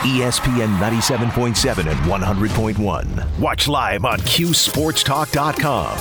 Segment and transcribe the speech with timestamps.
[0.00, 3.38] ESPN 97.7 and 100.1.
[3.38, 5.98] Watch live on CuseSportsTalk.com.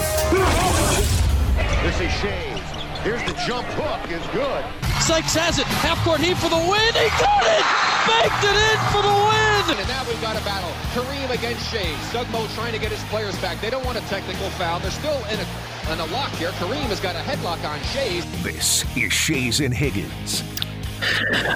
[1.83, 2.59] This is Schayes.
[3.03, 4.63] Here's the jump hook is good.
[5.03, 5.67] Sykes has it.
[5.83, 6.93] Half court heat for the win.
[6.95, 7.65] He got it!
[8.07, 9.83] Baked it in for the win!
[9.83, 10.71] And now we've got a battle.
[10.95, 11.99] Kareem against Schayes.
[12.13, 13.59] Doug Moe trying to get his players back.
[13.59, 14.79] They don't want a technical foul.
[14.79, 15.47] They're still in a,
[15.91, 16.51] in a lock here.
[16.55, 18.23] Kareem has got a headlock on Schayes.
[18.43, 20.58] This is Schayes and Higgins.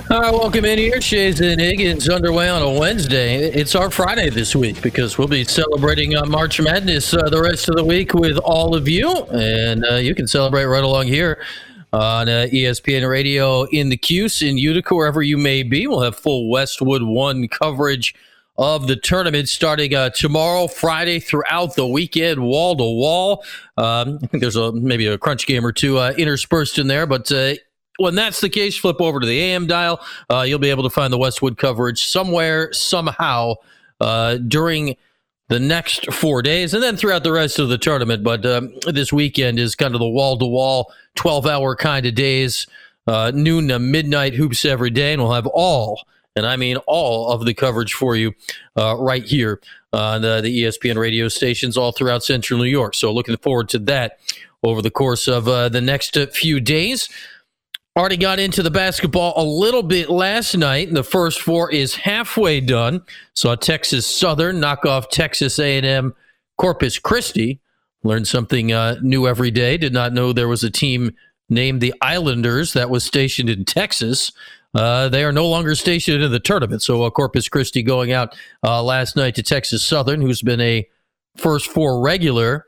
[0.09, 0.97] All right, welcome in here.
[0.97, 3.43] Schayes and Higgins underway on a Wednesday.
[3.49, 7.67] It's our Friday this week because we'll be celebrating uh, March Madness uh, the rest
[7.67, 9.09] of the week with all of you.
[9.31, 11.43] And uh, you can celebrate right along here
[11.91, 15.87] on uh, ESPN Radio in the Cuse in Utica, wherever you may be.
[15.87, 18.15] We'll have full Westwood One coverage
[18.57, 23.43] of the tournament starting uh, tomorrow, Friday, throughout the weekend, wall to wall.
[23.77, 27.05] Um, I think there's a maybe a crunch game or two uh, interspersed in there,
[27.05, 27.55] but uh,
[27.97, 30.03] when that's the case, flip over to the AM dial.
[30.29, 33.55] Uh, you'll be able to find the Westwood coverage somewhere, somehow
[34.01, 34.95] uh, during
[35.49, 38.23] the next four days and then throughout the rest of the tournament.
[38.23, 42.15] But um, this weekend is kind of the wall to wall, 12 hour kind of
[42.15, 42.65] days,
[43.07, 45.13] uh, noon to midnight hoops every day.
[45.13, 48.33] And we'll have all, and I mean all of the coverage for you
[48.77, 52.95] uh, right here on the, the, ESPN radio stations all throughout central New York.
[52.95, 54.19] So looking forward to that
[54.63, 57.09] over the course of uh, the next few days.
[57.95, 60.91] Already got into the basketball a little bit last night.
[60.91, 63.03] The first four is halfway done.
[63.35, 66.15] Saw Texas Southern knock off Texas A&M
[66.57, 67.59] Corpus Christi.
[68.03, 69.77] Learned something uh, new every day.
[69.77, 71.11] Did not know there was a team
[71.49, 74.31] named the Islanders that was stationed in Texas.
[74.73, 76.81] Uh, they are no longer stationed in the tournament.
[76.81, 80.87] So uh, Corpus Christi going out uh, last night to Texas Southern, who's been a
[81.37, 82.65] first four regular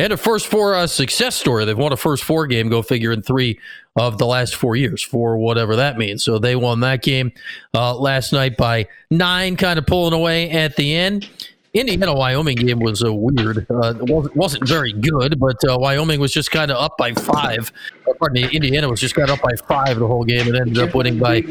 [0.00, 1.66] and a first four uh, success story.
[1.66, 3.60] They've won a first four game, go figure, in three
[3.96, 6.24] of the last four years, for whatever that means.
[6.24, 7.32] So they won that game
[7.74, 11.28] uh, last night by nine, kind of pulling away at the end.
[11.74, 13.66] Indiana Wyoming game was a weird.
[13.70, 17.70] Uh, wasn't, very good, but uh, Wyoming was just kind of up by five.
[18.18, 20.94] Pardon me, Indiana was just of up by five the whole game and ended up
[20.94, 21.44] winning by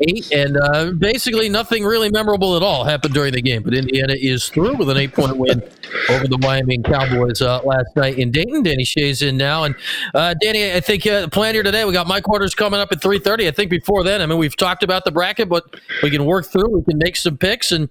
[0.00, 3.62] eight, and uh, basically nothing really memorable at all happened during the game.
[3.62, 5.62] But Indiana is through with an eight-point win
[6.10, 8.62] over the Wyoming Cowboys uh, last night in Dayton.
[8.62, 9.74] Danny Shea's in now, and
[10.14, 11.84] uh, Danny, I think uh, the plan here today.
[11.84, 13.48] We got my quarters coming up at three thirty.
[13.48, 15.64] I think before then, I mean, we've talked about the bracket, but
[16.02, 16.68] we can work through.
[16.68, 17.88] We can make some picks, and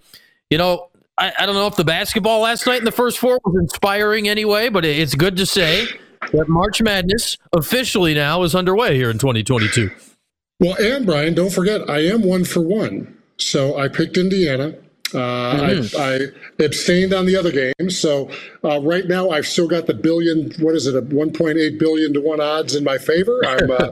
[0.50, 0.90] you know.
[1.16, 4.28] I, I don't know if the basketball last night in the first four was inspiring
[4.28, 5.86] anyway, but it's good to say
[6.32, 9.92] that March Madness officially now is underway here in 2022.
[10.64, 13.18] Well, and Brian, don't forget, I am one for one.
[13.36, 14.74] So I picked Indiana.
[15.14, 15.98] Uh, mm-hmm.
[15.98, 18.00] I, I, abstained on the other games.
[18.00, 18.32] So
[18.64, 20.52] uh, right now, I've still got the billion.
[20.60, 20.96] What is it?
[20.96, 23.42] A 1.8 billion to one odds in my favor.
[23.46, 23.70] I'm.
[23.70, 23.92] Uh,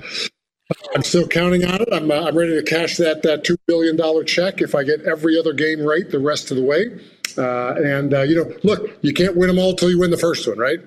[0.96, 1.90] I'm still counting on it.
[1.92, 5.02] I'm, uh, I'm ready to cash that that two billion dollar check if I get
[5.02, 6.98] every other game right the rest of the way.
[7.38, 10.18] Uh, and uh, you know, look, you can't win them all till you win the
[10.18, 10.80] first one, right?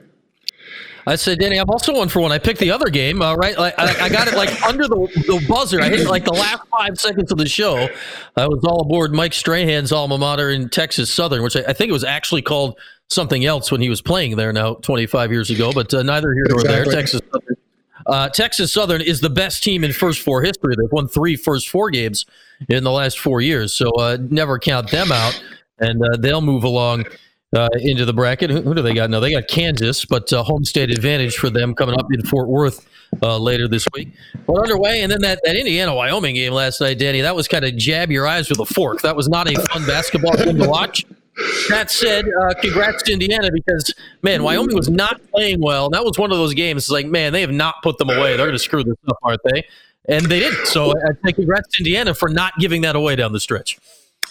[1.07, 2.33] I said, Danny, I'm also one for one.
[2.33, 3.59] I picked the other game, uh, right?
[3.59, 5.81] Like, I, I, got it like under the, the buzzer.
[5.81, 7.89] I hit like the last five seconds of the show.
[8.37, 11.91] I was all aboard Mike Strahan's alma mater in Texas Southern, which I, I think
[11.91, 12.79] it was actually called
[13.11, 16.47] something else when he was playing there now 25 years ago, but uh, neither here
[16.49, 16.85] nor exactly.
[16.85, 17.01] there.
[17.01, 17.57] Texas Southern.
[18.07, 20.75] Uh, Texas Southern is the best team in first four history.
[20.77, 22.27] They've won three first four games
[22.69, 25.43] in the last four years, so uh, never count them out,
[25.79, 27.07] and uh, they'll move along
[27.55, 28.51] uh, into the bracket.
[28.51, 29.21] Who, who, do they got now?
[29.21, 32.87] They got Kansas, but uh, home state advantage for them coming up in Fort Worth
[33.23, 34.13] uh, later this week.
[34.47, 37.65] But underway, and then that, that Indiana Wyoming game last night, Danny, that was kind
[37.65, 39.03] of jab your eyes with a fork.
[39.03, 41.05] That was not a fun basketball game to watch.
[41.69, 43.93] That said, uh, congrats to Indiana because
[44.23, 45.91] man, Wyoming was not playing well.
[45.91, 46.85] That was one of those games.
[46.85, 48.37] It's like man, they have not put them away.
[48.37, 49.65] They're going to screw this up, aren't they?
[50.09, 50.67] And they didn't.
[50.67, 53.79] So I say congrats to Indiana for not giving that away down the stretch.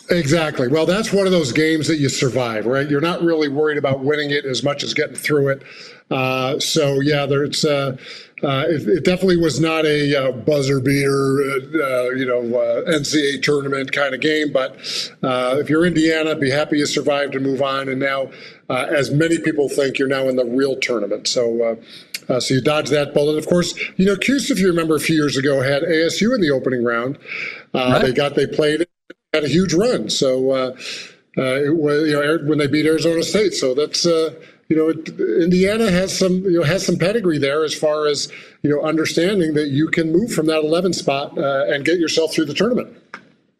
[0.10, 0.68] Exactly.
[0.68, 2.90] Well, that's one of those games that you survive, right?
[2.90, 5.64] You're not really worried about winning it as much as getting through it.
[6.12, 7.96] Uh, so yeah, there's uh,
[8.44, 13.42] uh, it, it, definitely was not a uh, buzzer beater, uh, you know, uh, NCAA
[13.42, 14.52] tournament kind of game.
[14.52, 14.76] But
[15.24, 17.88] if you're Indiana, be happy you survived and move on.
[17.88, 18.30] And now,
[18.70, 21.28] as many people think, you're now in the real tournament.
[21.28, 21.80] So.
[22.28, 23.38] so you dodge that bullet.
[23.38, 26.42] Of course, you know, Cuse, if you remember a few years ago, had ASU in
[26.42, 27.18] the opening round.
[27.74, 28.02] Right.
[28.02, 28.93] They got they played it
[29.34, 30.10] had a huge run.
[30.10, 30.78] So uh,
[31.38, 33.54] uh, it was, you know when they beat Arizona State.
[33.54, 34.34] So that's uh,
[34.70, 35.10] you know it,
[35.42, 38.32] Indiana has some you know has some pedigree there as far as
[38.62, 42.34] you know understanding that you can move from that 11 spot uh, and get yourself
[42.34, 42.96] through the tournament.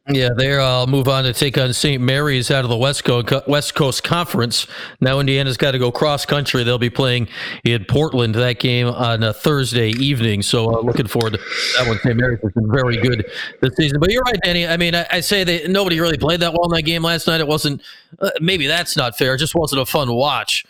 [0.10, 2.02] Yeah, they'll uh, move on to take on St.
[2.02, 4.68] Mary's out of the West Coast West Coast Conference.
[5.00, 6.66] Now Indiana's got to go cross country.
[6.66, 7.30] They'll be playing
[7.64, 10.42] in Portland that game on a Thursday evening.
[10.42, 11.40] So uh, looking forward to
[11.78, 12.00] that one.
[12.00, 12.18] St.
[12.18, 14.02] Mary's has been very good this season.
[14.02, 14.68] But you're right, Danny.
[14.68, 17.26] I mean, I, I say that nobody really played that well in that game last
[17.26, 17.40] night.
[17.40, 17.82] It wasn't.
[18.20, 19.36] Uh, maybe that's not fair.
[19.36, 20.66] It just wasn't a fun watch.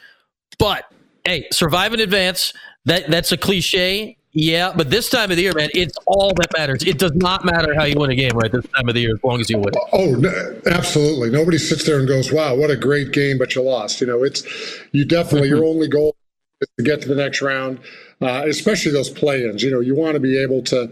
[0.60, 0.86] But
[1.26, 2.54] hey, survive in advance.
[2.86, 6.48] That that's a cliche yeah, but this time of the year, man, it's all that
[6.58, 6.84] matters.
[6.84, 8.52] It does not matter how you win a game, right?
[8.52, 9.74] This time of the year, as long as you win.
[9.94, 11.30] Oh, absolutely.
[11.30, 14.02] Nobody sits there and goes, "Wow, what a great game," but you lost.
[14.02, 14.44] You know, it's
[14.92, 16.16] you definitely your only goal
[16.62, 17.78] is to get to the next round,
[18.22, 19.62] uh, especially those play-ins.
[19.62, 20.92] You know, you want to be able to,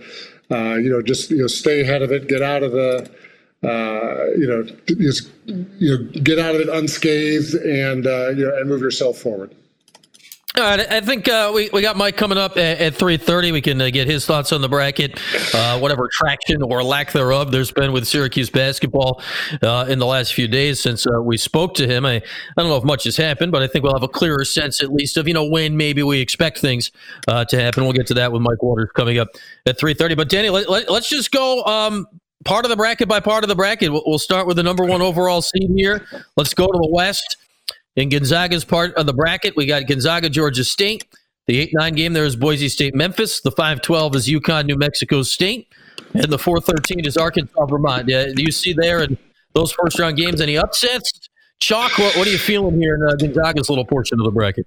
[0.51, 3.09] uh, you know, just you know, stay ahead of it, get out of the.
[3.63, 4.63] Uh, you know,
[4.97, 9.19] just you know, get out of it unscathed, and uh, you know, and move yourself
[9.19, 9.53] forward.
[10.61, 13.51] All right, I think uh, we, we got Mike coming up at, at 3.30.
[13.51, 15.19] We can uh, get his thoughts on the bracket,
[15.55, 19.23] uh, whatever traction or lack thereof there's been with Syracuse basketball
[19.63, 22.05] uh, in the last few days since uh, we spoke to him.
[22.05, 22.21] I, I
[22.57, 24.93] don't know if much has happened, but I think we'll have a clearer sense at
[24.93, 26.91] least of, you know, when maybe we expect things
[27.27, 27.83] uh, to happen.
[27.83, 29.29] We'll get to that with Mike Waters coming up
[29.65, 30.15] at 3.30.
[30.15, 32.05] But, Danny, let, us let, just go um,
[32.45, 33.91] part of the bracket by part of the bracket.
[33.91, 36.05] We'll, we'll start with the number one overall seed here.
[36.37, 37.37] Let's go to the West.
[37.95, 41.05] In Gonzaga's part of the bracket, we got Gonzaga, Georgia State.
[41.47, 43.41] The 8 9 game there is Boise State, Memphis.
[43.41, 45.67] The 5 12 is UConn, New Mexico State.
[46.13, 48.11] And the 4 13 is Arkansas, Vermont.
[48.11, 49.17] Uh, do you see there in
[49.53, 51.29] those first round games any upsets?
[51.59, 54.65] Chalk, what, what are you feeling here in uh, Gonzaga's little portion of the bracket?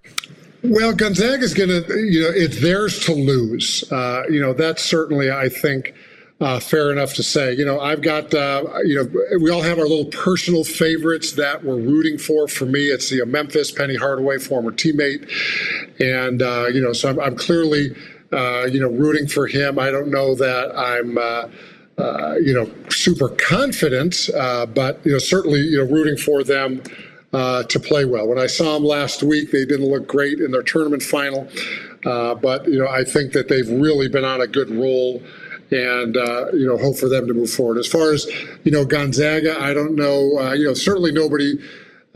[0.62, 3.91] Well, Gonzaga is going to, you know, it's theirs to lose.
[3.91, 5.94] Uh, you know, that's certainly, I think,
[6.44, 7.55] uh, fair enough to say.
[7.55, 11.64] You know, I've got, uh, you know, we all have our little personal favorites that
[11.64, 12.46] we're rooting for.
[12.49, 15.26] For me, it's the Memphis, Penny Hardaway, former teammate.
[16.00, 17.96] And, uh, you know, so I'm, I'm clearly,
[18.31, 19.79] uh, you know, rooting for him.
[19.79, 21.49] I don't know that I'm, uh,
[21.96, 26.82] uh, you know, super confident, but, you know, certainly, you know, rooting for them.
[27.32, 28.29] to play well.
[28.29, 31.49] When I saw them last week, they didn't look great in their tournament final,
[32.02, 35.20] but you know I think that they've really been on a good roll
[35.75, 37.79] and uh, you know hope for them to move forward.
[37.79, 38.26] As far as
[38.62, 40.38] you know, Gonzaga, I don't know.
[40.38, 41.59] Uh, you know, certainly nobody.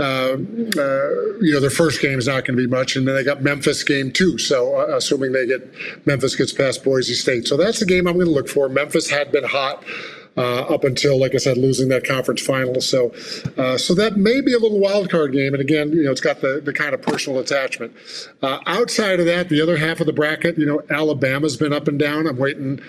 [0.01, 0.37] Uh,
[0.79, 1.11] uh
[1.41, 3.43] you know, their first game is not going to be much, and then they got
[3.43, 4.39] Memphis game two.
[4.39, 5.69] So, uh, assuming they get
[6.07, 8.69] Memphis gets past Boise State, so that's the game I'm going to look for.
[8.69, 9.85] Memphis had been hot.
[10.37, 12.81] Uh, up until, like I said, losing that conference final.
[12.81, 13.13] So,
[13.57, 15.53] uh, so that may be a little wild card game.
[15.53, 17.93] And again, you know, it's got the, the kind of personal attachment.
[18.41, 21.89] Uh, outside of that, the other half of the bracket, you know, Alabama's been up
[21.89, 22.29] and down.
[22.29, 22.81] I'm waiting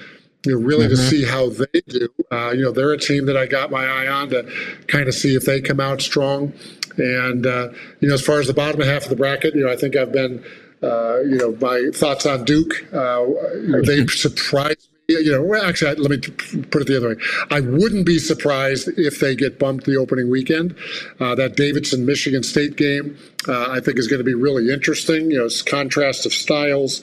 [0.45, 0.95] you know, really mm-hmm.
[0.95, 2.09] to see how they do.
[2.31, 4.49] Uh, you know, they're a team that I got my eye on to
[4.87, 6.53] kind of see if they come out strong.
[6.97, 7.69] And uh,
[7.99, 9.95] you know, as far as the bottom half of the bracket, you know, I think
[9.95, 10.43] I've been,
[10.81, 12.73] uh, you know, my thoughts on Duke.
[12.93, 13.25] Uh,
[13.55, 15.15] you know, they surprised me.
[15.15, 17.15] You know, well, actually, let me put it the other way.
[17.49, 20.75] I wouldn't be surprised if they get bumped the opening weekend.
[21.19, 25.31] Uh, that Davidson Michigan State game, uh, I think, is going to be really interesting.
[25.31, 27.01] You know, it's contrast of styles.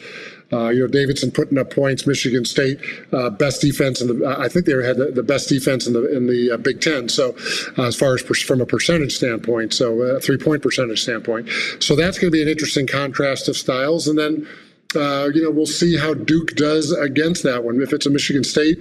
[0.53, 2.07] Uh, you know, Davidson putting up points.
[2.07, 2.79] Michigan State
[3.13, 4.37] uh, best defense the.
[4.39, 7.09] I think they had the, the best defense in the in the uh, Big Ten.
[7.09, 7.37] So,
[7.77, 11.49] uh, as far as per, from a percentage standpoint, so uh, three point percentage standpoint,
[11.81, 14.07] so that's going to be an interesting contrast of styles.
[14.07, 14.47] And then,
[14.95, 17.83] you know, we'll see how Duke does against that one.
[17.83, 18.79] If it's a Michigan State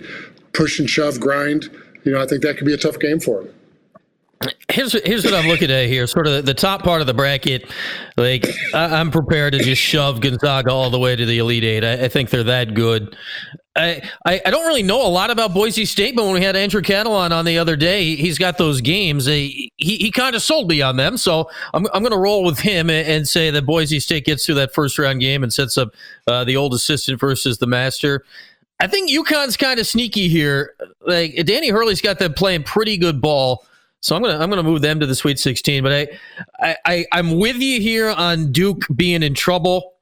[0.53, 1.71] push and shove grind,
[2.03, 3.53] you know, I think that could be a tough game for them.
[4.69, 6.07] Here's here's what I'm looking at here.
[6.07, 7.71] Sort of the, top part of the bracket.
[8.17, 11.83] Like I, am prepared to just shove Gonzaga all the way to the Elite Eight.
[11.83, 13.15] I, I think they're that good.
[13.77, 16.55] I, I, I don't really know a lot about Boise State, but when we had
[16.55, 19.25] Andrew Catalon on the other day, he's got those games.
[19.25, 22.43] He he, he kind of sold me on them, so I'm I'm going to roll
[22.43, 25.53] with him and, and, say that Boise State gets through that first round game and
[25.53, 25.89] sets up
[26.27, 28.23] uh, the old assistant versus the master.
[28.79, 30.73] I think UConn's kind of sneaky here.
[31.01, 33.65] Like Danny Hurley's got them playing pretty good ball.
[34.01, 35.83] So I'm gonna I'm gonna move them to the Sweet 16.
[35.83, 36.09] But
[36.61, 39.93] I, I I'm with you here on Duke being in trouble.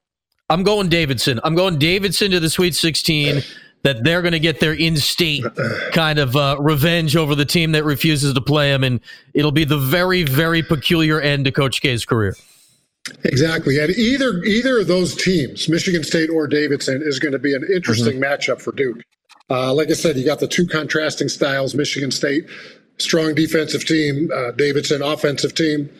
[0.50, 1.40] I'm going Davidson.
[1.42, 3.42] I'm going Davidson to the Sweet 16.
[3.82, 5.44] That they're going to get their in-state
[5.92, 8.98] kind of uh, revenge over the team that refuses to play them, and
[9.34, 12.34] it'll be the very, very peculiar end to Coach K's career.
[13.24, 17.54] Exactly, and either either of those teams, Michigan State or Davidson, is going to be
[17.54, 18.24] an interesting mm-hmm.
[18.24, 19.02] matchup for Duke.
[19.50, 21.74] Uh, like I said, you got the two contrasting styles.
[21.74, 22.48] Michigan State
[22.98, 25.90] strong defensive team, uh, Davidson offensive team.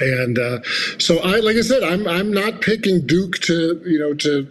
[0.00, 0.62] And uh,
[0.98, 4.48] so I, like I said, I'm I'm not picking Duke to you know to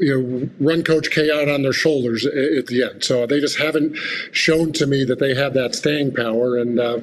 [0.00, 3.02] you know run Coach K out on their shoulders at, the end.
[3.02, 3.96] So they just haven't
[4.32, 7.00] shown to me that they have that staying power, and uh,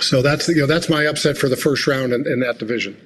[0.00, 2.96] so that's you know that's my upset for the first round in, in that division.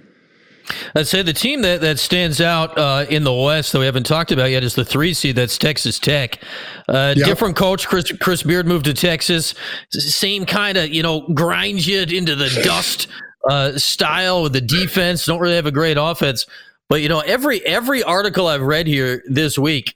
[0.94, 4.06] I'd say the team that, that stands out uh, in the West that we haven't
[4.06, 5.36] talked about yet is the three seed.
[5.36, 6.42] That's Texas Tech.
[6.88, 7.26] Uh, yep.
[7.26, 9.54] Different coach, Chris Chris Beard moved to Texas.
[9.90, 13.08] Same kind of you know grind you into the dust
[13.48, 15.26] uh, style with the defense.
[15.26, 16.46] Don't really have a great offense,
[16.88, 19.94] but you know every every article I've read here this week,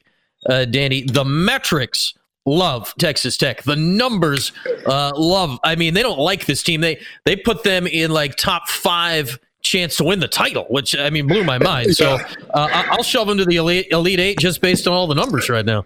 [0.49, 2.15] uh, Danny, the metrics
[2.47, 3.63] love Texas Tech.
[3.65, 4.53] The numbers
[4.87, 5.59] uh, love.
[5.65, 6.81] I mean, they don't like this team.
[6.81, 11.11] They they put them in like top five chance to win the title, which I
[11.11, 11.97] mean blew my mind.
[11.97, 12.19] So
[12.55, 15.49] uh, I'll shove them to the elite, elite eight just based on all the numbers
[15.49, 15.85] right now.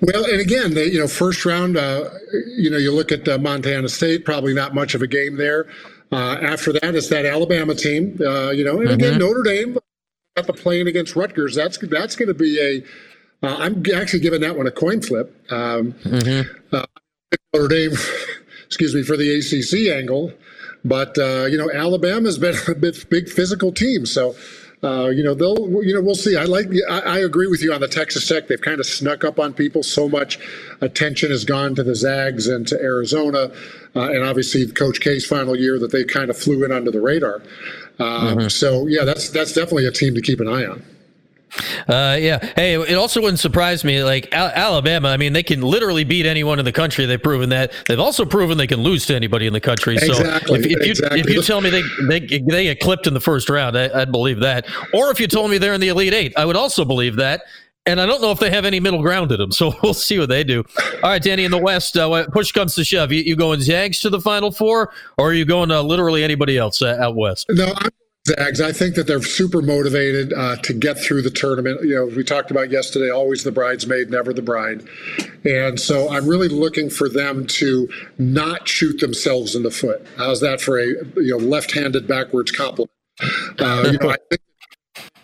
[0.00, 2.10] Well, and again, they, you know, first round, uh,
[2.56, 5.66] you know, you look at uh, Montana State, probably not much of a game there.
[6.12, 9.20] Uh, after that, it's that Alabama team, uh, you know, and again, mm-hmm.
[9.20, 9.78] Notre Dame
[10.36, 11.54] got the playing against Rutgers.
[11.54, 12.58] That's that's going to be
[13.42, 13.46] a.
[13.46, 15.34] am uh, actually giving that one a coin flip.
[15.50, 16.74] Um, mm-hmm.
[16.74, 16.84] Uh,
[17.52, 17.92] Notre Dame,
[18.66, 20.32] excuse me, for the ACC angle.
[20.88, 24.34] But uh, you know, Alabama's been a bit big physical team, so.
[24.80, 26.36] Uh, you know they'll you know we'll see.
[26.36, 28.46] I like I, I, agree with you on the texas tech.
[28.46, 29.82] They've kind of snuck up on people.
[29.82, 30.38] So much
[30.80, 33.50] attention has gone to the zags and to arizona.
[33.96, 37.00] Uh, and obviously coach k's final year that they kind of flew in under the
[37.00, 37.42] radar.
[37.98, 38.46] Uh, mm-hmm.
[38.46, 40.80] so yeah that's that's definitely a team to keep an eye on
[41.88, 42.38] uh, yeah.
[42.56, 44.02] Hey, it also wouldn't surprise me.
[44.02, 47.06] Like Al- Alabama, I mean, they can literally beat anyone in the country.
[47.06, 47.72] They've proven that.
[47.86, 49.96] They've also proven they can lose to anybody in the country.
[49.96, 50.46] Exactly.
[50.46, 51.20] So if, if you exactly.
[51.20, 54.12] if you tell me they they they get clipped in the first round, I, would
[54.12, 54.66] believe that.
[54.92, 57.42] Or if you told me they're in the elite eight, I would also believe that.
[57.86, 60.18] And I don't know if they have any middle ground in them, so we'll see
[60.18, 60.62] what they do.
[61.02, 63.12] All right, Danny, in the West, uh, push comes to shove.
[63.12, 66.58] You, you going Zags to the Final Four, or are you going uh, literally anybody
[66.58, 67.46] else uh, out west?
[67.48, 67.90] No, I'm
[68.28, 71.82] Zags, I think that they're super motivated uh, to get through the tournament.
[71.82, 74.86] You know, we talked about yesterday, always the bridesmaid, never the bride.
[75.44, 80.06] And so I'm really looking for them to not shoot themselves in the foot.
[80.16, 82.90] How's that for a you know left-handed backwards compliment?
[83.58, 84.42] Uh, you know, I think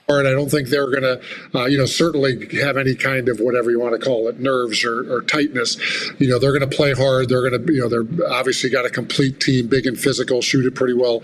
[0.08, 0.26] hard.
[0.26, 1.20] I don't think they're going to,
[1.54, 4.84] uh, you know, certainly have any kind of whatever you want to call it, nerves
[4.84, 5.76] or, or tightness.
[6.18, 7.28] You know, they're going to play hard.
[7.28, 10.66] They're going to, you know, they're obviously got a complete team, big and physical, shoot
[10.66, 11.23] it pretty well.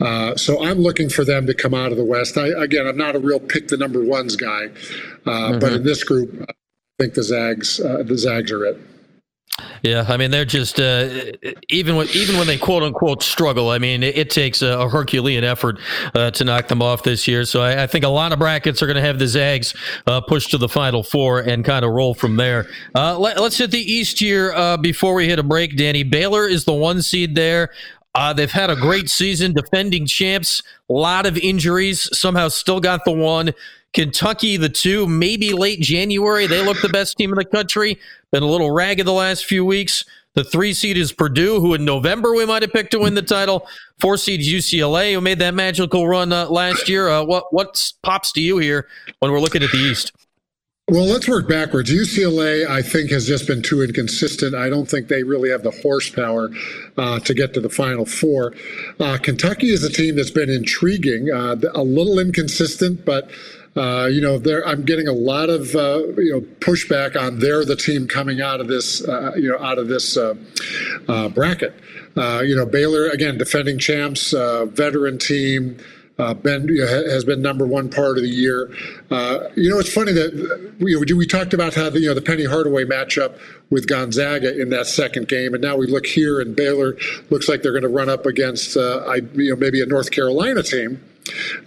[0.00, 2.38] Uh, so I'm looking for them to come out of the West.
[2.38, 5.58] I, again, I'm not a real pick the number ones guy, uh, mm-hmm.
[5.58, 6.52] but in this group, I
[6.98, 8.93] think the Zags, uh, the Zags are it.
[9.82, 11.32] Yeah, I mean they're just uh,
[11.68, 13.68] even when even when they quote unquote struggle.
[13.68, 15.78] I mean it, it takes a, a, Herculean effort
[16.14, 17.44] uh, to knock them off this year.
[17.44, 19.74] So I, I think a lot of brackets are going to have the Zags
[20.06, 22.66] uh, push to the Final Four and kind of roll from there.
[22.94, 25.76] Uh, let, us hit the East here uh, before we hit a break.
[25.76, 27.70] Danny Baylor is the one seed there.
[28.14, 30.62] Uh, they've had a great season, defending champs.
[30.88, 32.08] A lot of injuries.
[32.16, 33.52] Somehow still got the one.
[33.94, 36.46] Kentucky, the two, maybe late January.
[36.46, 37.98] They look the best team in the country.
[38.32, 40.04] Been a little ragged the last few weeks.
[40.34, 43.22] The three seed is Purdue, who in November we might have picked to win the
[43.22, 43.68] title.
[44.00, 47.08] Four seed UCLA, who made that magical run uh, last year.
[47.08, 48.88] Uh, what what pops to you here
[49.20, 50.12] when we're looking at the East?
[50.88, 51.90] Well, let's work backwards.
[51.90, 54.54] UCLA, I think, has just been too inconsistent.
[54.54, 56.50] I don't think they really have the horsepower
[56.98, 58.52] uh, to get to the Final Four.
[59.00, 63.30] Uh, Kentucky is a team that's been intriguing, uh, a little inconsistent, but
[63.76, 67.74] uh, you know, I'm getting a lot of uh, you know pushback on they're the
[67.74, 70.34] team coming out of this uh, you know out of this uh,
[71.08, 71.74] uh, bracket.
[72.16, 75.78] you know, Baylor again, defending champs, veteran team.
[76.16, 78.70] been you know, has been number one part of the year.
[79.56, 82.44] you know, it's funny that we, we talked about how the you know the Penny
[82.44, 83.36] Hardaway matchup
[83.70, 86.96] with Gonzaga in that second game, and now we look here and Baylor
[87.28, 90.62] looks like they're going to run up against I you know maybe a North Carolina
[90.62, 91.02] team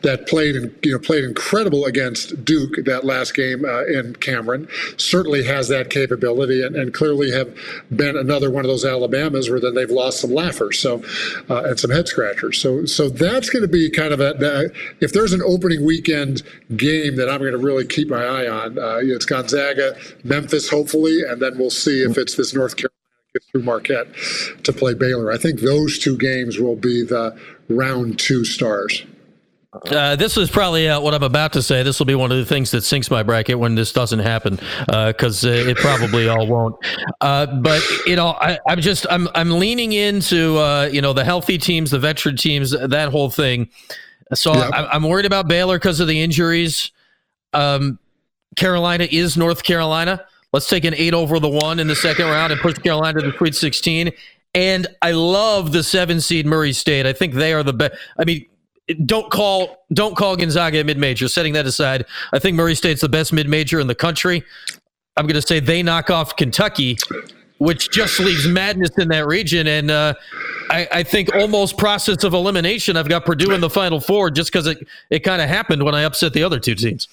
[0.01, 4.67] that played you know played incredible against Duke that last game uh, in Cameron.
[4.97, 7.55] Certainly has that capability, and, and, clearly have
[7.95, 11.03] been another one of those Alabamas where then they've lost some laughers, so
[11.49, 12.59] uh, and some head scratchers.
[12.61, 16.43] So so that's going to be kind of a if there's an opening weekend
[16.75, 18.77] game that I'm going to really keep my eye on.
[18.77, 22.93] Uh, it's Gonzaga, Memphis, hopefully, and then we'll see if it's this North Carolina
[23.51, 24.07] through Marquette
[24.63, 25.31] to play Baylor.
[25.31, 27.37] I think those two games will be the
[27.69, 29.05] round two stars.
[29.85, 31.83] Uh, this is probably uh, what I'm about to say.
[31.83, 34.59] This will be one of the things that sinks my bracket when this doesn't happen,
[34.85, 36.75] because uh, uh, it probably all won't.
[37.21, 41.23] Uh, but you know, I, am just I'm I'm leaning into uh, you know the
[41.23, 43.69] healthy teams, the veteran teams, that whole thing.
[44.33, 44.73] So yep.
[44.73, 46.91] I, am worried about Baylor because of the injuries.
[47.53, 47.99] Um,
[48.55, 50.25] Carolina is North Carolina.
[50.53, 53.31] Let's take an eight over the one in the second round and push Carolina to
[53.31, 54.11] the Sweet 16.
[54.55, 57.05] And I love the seven seed Murray State.
[57.05, 57.95] I think they are the best.
[58.17, 58.45] I mean
[59.05, 61.27] don't call don't call Gonzaga a mid major.
[61.27, 64.43] Setting that aside, I think Murray State's the best mid major in the country.
[65.15, 66.97] I'm going to say they knock off Kentucky,
[67.57, 69.65] which just leaves madness in that region.
[69.65, 70.13] And uh,
[70.69, 72.95] I, I, think almost process of elimination.
[72.95, 75.95] I've got Purdue in the Final Four just because it it kind of happened when
[75.95, 77.07] I upset the other two teams.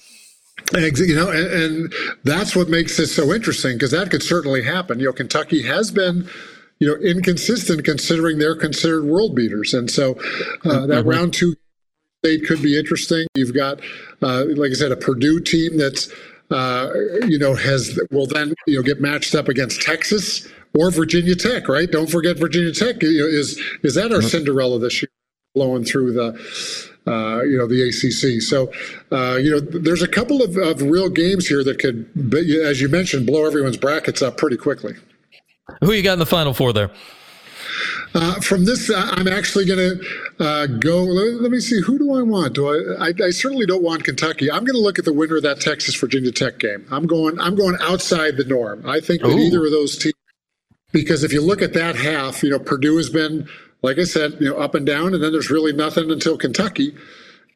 [0.73, 4.99] You know, and, and that's what makes this so interesting because that could certainly happen.
[4.99, 6.29] You know, Kentucky has been
[6.79, 9.73] you know, inconsistent considering they're considered world beaters.
[9.73, 10.11] And so
[10.65, 11.09] uh, that mm-hmm.
[11.09, 11.55] round two
[12.25, 13.27] state could be interesting.
[13.35, 13.79] You've got,
[14.21, 16.11] uh, like I said, a Purdue team that's,
[16.49, 16.89] uh,
[17.27, 21.67] you know, has will then you know get matched up against Texas or Virginia Tech,
[21.67, 21.91] right?
[21.91, 24.27] Don't forget Virginia Tech you know, is is that our mm-hmm.
[24.27, 25.09] Cinderella this year,
[25.53, 26.85] blowing through the.
[27.07, 28.41] Uh, you know the ACC.
[28.41, 28.71] So,
[29.11, 32.09] uh, you know, there's a couple of, of real games here that could,
[32.65, 34.95] as you mentioned, blow everyone's brackets up pretty quickly.
[35.81, 36.89] Who you got in the final four there?
[38.15, 40.05] Uh, from this, uh, I'm actually going to
[40.39, 41.03] uh, go.
[41.03, 41.81] Let, let, me see.
[41.81, 42.53] Who do I want?
[42.53, 43.13] Do I, I?
[43.25, 44.49] I certainly don't want Kentucky.
[44.49, 46.87] I'm going to look at the winner of that Texas Virginia Tech game.
[46.89, 47.37] I'm going.
[47.41, 48.87] I'm going outside the norm.
[48.87, 49.37] I think that Ooh.
[49.37, 50.13] either of those teams,
[50.93, 53.49] because if you look at that half, you know, Purdue has been,
[53.81, 56.95] like I said, you know, up and down, and then there's really nothing until Kentucky,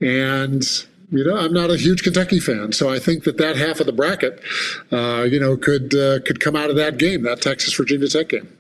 [0.02, 0.62] and
[1.10, 3.86] you know, I'm not a huge Kentucky fan, so I think that that half of
[3.86, 4.42] the bracket,
[4.92, 8.28] uh, you know, could uh, could come out of that game, that Texas Virginia Tech
[8.28, 8.59] game.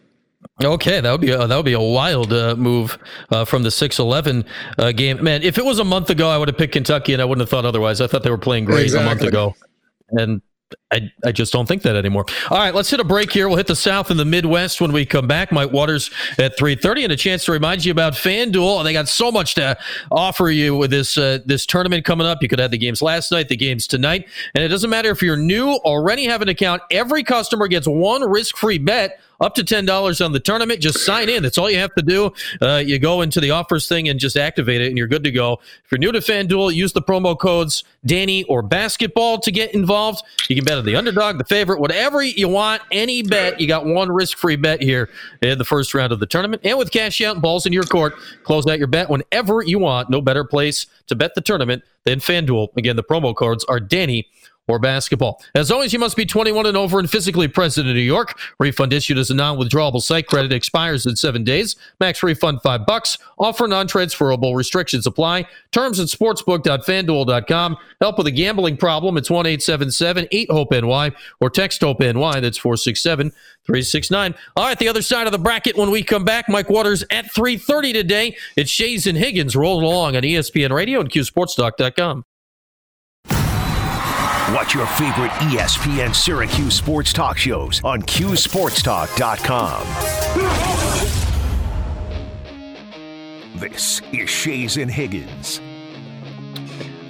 [0.64, 2.98] Okay, that would be a, that would be a wild uh, move
[3.30, 4.46] uh, from the six eleven
[4.78, 5.24] uh, game.
[5.24, 7.42] Man, if it was a month ago, I would have picked Kentucky, and I wouldn't
[7.42, 8.02] have thought otherwise.
[8.02, 9.06] I thought they were playing great exactly.
[9.06, 9.56] a month ago,
[10.12, 10.42] and
[10.92, 12.26] I, I just don't think that anymore.
[12.50, 13.48] All right, let's hit a break here.
[13.48, 15.52] We'll hit the South and the Midwest when we come back.
[15.52, 18.84] Mike Waters at 3.30 and a chance to remind you about FanDuel.
[18.84, 19.78] They got so much to
[20.12, 22.42] offer you with this uh, this tournament coming up.
[22.42, 24.28] You could have the games last night, the games tonight.
[24.56, 26.82] And it doesn't matter if you're new, already have an account.
[26.90, 30.82] Every customer gets one risk-free bet up to $10 on the tournament.
[30.82, 31.44] Just sign in.
[31.44, 32.32] That's all you have to do.
[32.62, 35.32] Uh, you go into the offers thing and just activate it, and you're good to
[35.32, 35.60] go.
[35.86, 40.24] If you're new to FanDuel, use the promo codes Danny or basketball to get involved.
[40.50, 42.82] You can bet on the underdog, the favorite, whatever you want.
[42.92, 45.10] Any bet, you got one risk free bet here
[45.42, 46.62] in the first round of the tournament.
[46.66, 49.78] And with cash out and balls in your court, close out your bet whenever you
[49.78, 50.10] want.
[50.10, 52.76] No better place to bet the tournament than FanDuel.
[52.78, 54.28] Again, the promo codes are Danny
[54.68, 55.42] or basketball.
[55.56, 58.38] As always, you must be 21 and over and physically present in New York.
[58.60, 61.76] Refund issued as a non-withdrawable site credit expires in seven days.
[62.00, 63.18] Max refund five bucks.
[63.40, 64.56] Offer non-transferable.
[64.56, 65.48] Restrictions apply.
[65.72, 67.78] Terms at sportsbook.fanduel.com.
[68.00, 69.18] Help with a gambling problem.
[69.18, 72.40] It's one 8 hope ny or text hope ny.
[72.40, 73.32] That's four six seven
[73.66, 74.36] three six nine.
[74.56, 76.50] All right, the other side of the bracket when we come back.
[76.50, 78.38] Mike Waters at 3:30 today.
[78.56, 82.24] It's Schayes and Higgins rolling along on ESPN Radio and CuseSportsTalk.com.
[84.54, 89.86] Watch your favorite ESPN Syracuse sports talk shows on CuseSportsTalk.com.
[93.60, 95.62] This is Schayes and Higgins.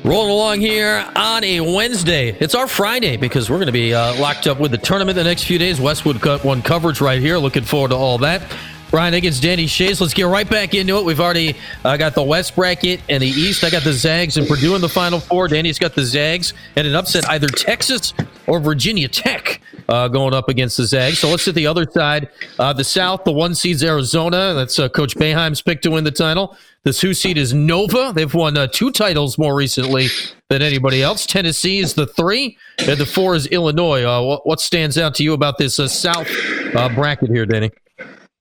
[0.04, 2.36] Rolling along here on a Wednesday.
[2.40, 5.24] It's our Friday because we're going to be uh, locked up with the tournament the
[5.24, 5.80] next few days.
[5.80, 7.38] Westwood cut one coverage right here.
[7.38, 8.42] Looking forward to all that.
[8.90, 10.02] Brian Higgins, Danny Schayes.
[10.02, 11.06] Let's get right back into it.
[11.06, 13.64] We've already uh, got the West bracket and the East.
[13.64, 15.48] I got the Zags and Purdue in the Final Four.
[15.48, 18.14] Danny's got the Zags and an upset either Texas
[18.48, 21.20] or Virginia Tech uh, going up against the Zags.
[21.20, 22.30] So let's hit the other side.
[22.58, 24.56] Uh, the South, the one seed's Arizona.
[24.56, 26.58] That's uh, Coach Boeheim's pick to win the title.
[26.82, 28.12] The two seed is Nova.
[28.16, 30.08] They've won uh, two titles more recently
[30.48, 31.28] than anybody else.
[31.28, 34.04] Tennessee is the three, and the four is Illinois.
[34.04, 36.28] Uh, what, stands out to you about this South
[36.96, 37.70] bracket here, Danny?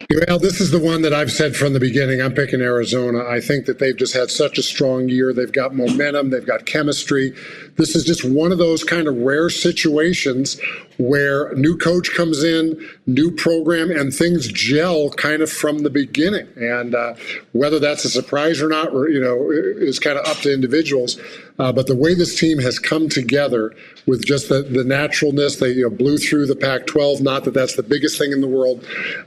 [0.06, 2.22] Well, this is the one that I've said from the beginning.
[2.22, 3.24] I'm picking Arizona.
[3.28, 5.32] I think that they've just had such a strong year.
[5.32, 7.34] They've got momentum, they've got chemistry.
[7.79, 10.61] This is just one of those kind of rare situations
[10.99, 16.49] where new coach comes in, new program, and things gel kind of from the beginning.
[16.57, 17.14] And uh,
[17.53, 21.21] whether that's a surprise or not, you know, is kind of up to individuals.
[21.61, 23.75] Uh, but the way this team has come together
[24.07, 27.21] with just the, the naturalness, they you know, blew through the Pac-12.
[27.21, 28.85] Not that that's the biggest thing in the world,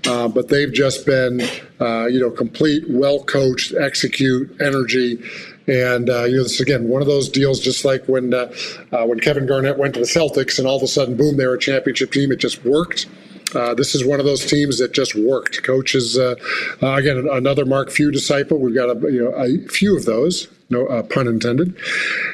[0.08, 1.42] uh, but they've just been,
[1.80, 5.24] uh, you know, complete, well coached, execute, energy.
[5.72, 8.52] And uh, you know, this again one of those deals, just like when uh,
[8.92, 11.46] uh, when Kevin Garnett went to the Celtics, and all of a sudden, boom, they
[11.46, 12.32] were a championship team.
[12.32, 13.08] It just worked.
[13.56, 15.64] Uh, this is one of those teams that just worked.
[15.64, 16.36] Coach is uh,
[16.84, 18.60] uh, again another Mark Few disciple.
[18.60, 21.74] We've got a you know a few of those, no pun intended,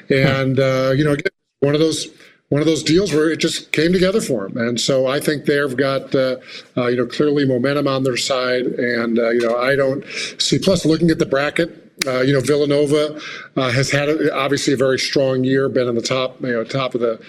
[0.10, 2.10] and you know again, one of those
[2.50, 4.58] one of those deals where it just came together for them.
[4.58, 6.38] And so I think they've got, uh,
[6.78, 8.66] uh, you know, clearly momentum on their side.
[8.66, 10.06] And, uh, you know, I don't
[10.40, 13.20] see, plus looking at the bracket, uh, you know, Villanova
[13.56, 16.64] uh, has had a, obviously a very strong year, been in the top, you know,
[16.64, 17.20] top of the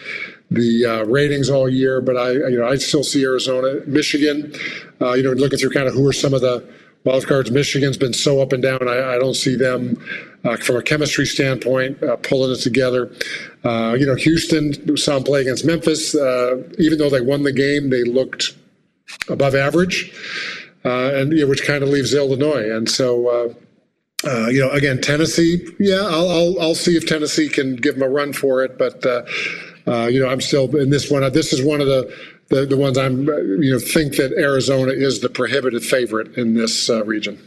[0.51, 2.01] the uh, ratings all year.
[2.01, 4.53] But I, you know, I still see Arizona, Michigan.
[5.01, 6.67] Uh, you know, looking through kind of who are some of the
[7.05, 7.51] wild cards.
[7.51, 8.87] Michigan's been so up and down.
[8.87, 9.97] I, I don't see them
[10.45, 13.11] uh, from a chemistry standpoint pulling it together.
[13.65, 16.15] you know, Houston saw them play against Memphis.
[16.15, 18.55] even though they won the game, they looked
[19.31, 20.13] above average.
[20.85, 22.71] and you know, which kind of leaves Illinois.
[22.71, 23.55] And so,
[24.25, 27.95] uh, uh, you know, again, Tennessee, yeah, I'll, I'll, I'll see if Tennessee can give
[27.95, 28.79] them a run for it.
[28.79, 29.23] But uh,
[29.87, 31.31] uh, you know, I'm still in this one.
[31.33, 32.13] This is one of the,
[32.49, 36.89] the the ones I'm you know think that Arizona is the prohibitive favorite in this
[36.89, 37.39] region.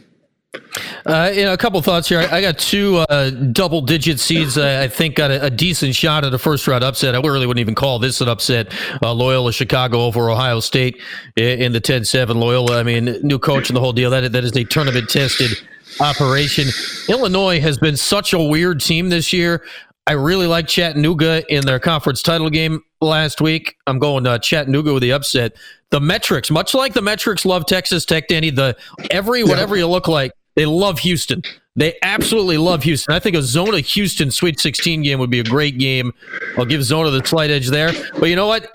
[1.06, 2.20] Uh, you know, a couple thoughts here.
[2.20, 4.58] I, I got two uh, double-digit seeds.
[4.58, 7.14] I, I think got a, a, decent shot at a first-round upset.
[7.14, 8.72] I really wouldn't even call this an upset.
[9.02, 11.00] Uh, Loyola Chicago over Ohio State
[11.36, 12.36] in the 10-7.
[12.36, 14.10] Loyola, I mean, new coach and the whole deal.
[14.10, 15.58] That that is a tournament-tested
[16.00, 16.68] operation.
[17.08, 19.64] Illinois has been such a weird team this year.
[20.06, 23.76] I really like Chattanooga in their conference title game last week.
[23.86, 25.56] I'm going uh, Chattanooga with the upset.
[25.90, 28.50] The metrics, much like the metrics love Texas Tech, Danny.
[28.50, 28.76] The
[29.10, 31.42] every whatever you look like, they love Houston.
[31.76, 33.14] They absolutely love Houston.
[33.14, 36.12] I think a Zona Houston Sweet 16 game would be a great game.
[36.58, 37.92] I'll give Zona the slight edge there.
[38.18, 38.70] But you know what?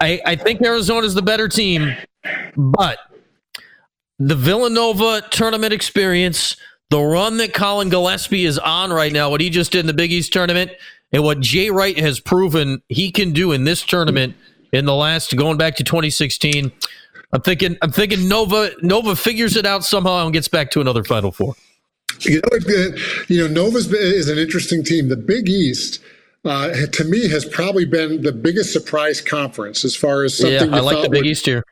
[0.00, 1.96] I, I think Arizona's the better team.
[2.56, 2.98] But
[4.18, 6.56] the Villanova tournament experience,
[6.90, 9.92] the run that Collin Gillespie is on right now, what he just did in the
[9.92, 10.72] Big East tournament,
[11.12, 14.36] and what Jay Wright has proven he can do in this tournament
[14.72, 16.72] in the last going back to 2016.
[17.32, 17.76] I'm thinking.
[17.82, 18.70] I'm thinking Nova.
[18.82, 21.54] Nova figures it out somehow and gets back to another Final Four.
[22.20, 22.96] You know,
[23.28, 25.08] you know, Nova is an interesting team.
[25.08, 26.00] The Big East.
[26.44, 30.70] Uh, to me, has probably been the biggest surprise conference as far as something.
[30.70, 31.64] Yeah, I like the Big East here.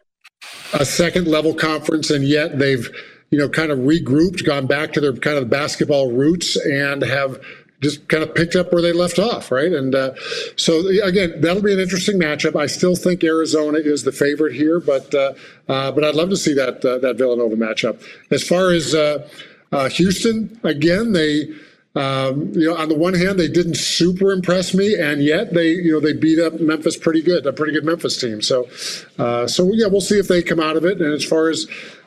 [0.74, 2.88] A second level conference, and yet they've,
[3.30, 7.40] you know, kind of regrouped, gone back to their kind of basketball roots, and have
[7.80, 9.72] just kind of picked up where they left off, right?
[9.72, 10.14] And uh,
[10.56, 12.56] so again, that'll be an interesting matchup.
[12.56, 15.35] I still think Arizona is the favorite here, but uh,
[15.68, 18.02] uh, but I'd love to see that uh, that Villanova matchup.
[18.30, 19.28] As far as uh,
[19.72, 21.48] uh, Houston, again, they.
[21.96, 25.70] Um, you know, on the one hand, they didn't super impress me, and yet they,
[25.70, 28.42] you know, they beat up Memphis pretty good, a pretty good Memphis team.
[28.42, 31.00] So, so yeah, we'll see if they come out of it.
[31.00, 31.66] And as far as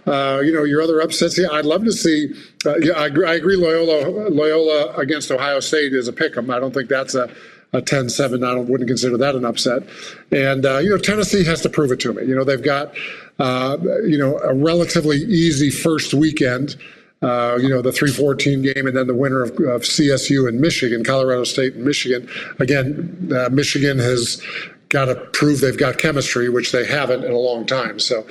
[0.10, 1.38] uh, you know, your other upsets.
[1.38, 2.34] Yeah, I'd love to see.
[2.66, 3.56] Uh, yeah, I agree, I agree.
[3.56, 6.50] Loyola, Loyola against Ohio State is a pick 'em.
[6.50, 7.30] I don't think that's a
[7.72, 8.44] a 10-7.
[8.44, 9.84] I wouldn't consider that an upset.
[10.32, 12.26] And uh, you know, Tennessee has to prove it to me.
[12.26, 12.96] You know, they've got
[13.38, 16.76] uh, you know a relatively easy first weekend.
[17.22, 21.04] Uh, you know, the 314 game and then the winner of, of, CSU and Michigan,
[21.04, 22.30] Colorado State and Michigan.
[22.60, 24.42] Again, uh, Michigan has
[24.88, 28.00] got to prove they've got chemistry, which they haven't in a long time.
[28.00, 28.26] So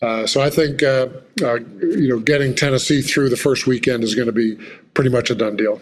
[0.00, 1.08] uh, so I think uh,
[1.42, 4.56] uh, you know getting Tennessee through the first weekend is going to be
[4.94, 5.80] pretty much a done deal.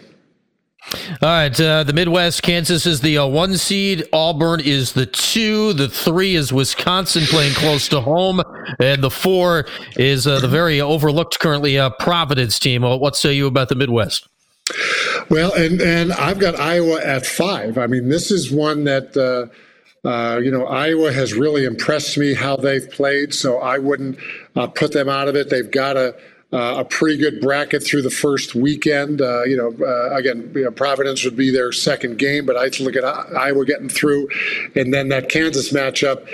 [1.21, 2.43] All right, uh, the Midwest.
[2.43, 4.07] Kansas is the uh, one seed.
[4.13, 5.73] Auburn is the two.
[5.73, 8.41] The three is Wisconsin playing close to home,
[8.79, 9.65] and the four
[9.97, 12.83] is uh, the very overlooked currently Providence team.
[12.83, 14.27] What say you about the Midwest?
[15.29, 17.77] Well, and and I've got Iowa at five.
[17.77, 19.17] I mean, this is one that
[20.05, 24.17] uh, you know, Iowa has really impressed me how they've played, so I wouldn't
[24.55, 25.49] uh, put them out of it.
[25.49, 26.19] They've got a uh,
[26.51, 29.21] a pretty good bracket through the first weekend.
[29.21, 32.69] Uh, you know, uh, again, you know, Providence would be their second game, but I
[32.83, 34.29] look at Iowa getting through,
[34.75, 36.27] and then that Kansas matchup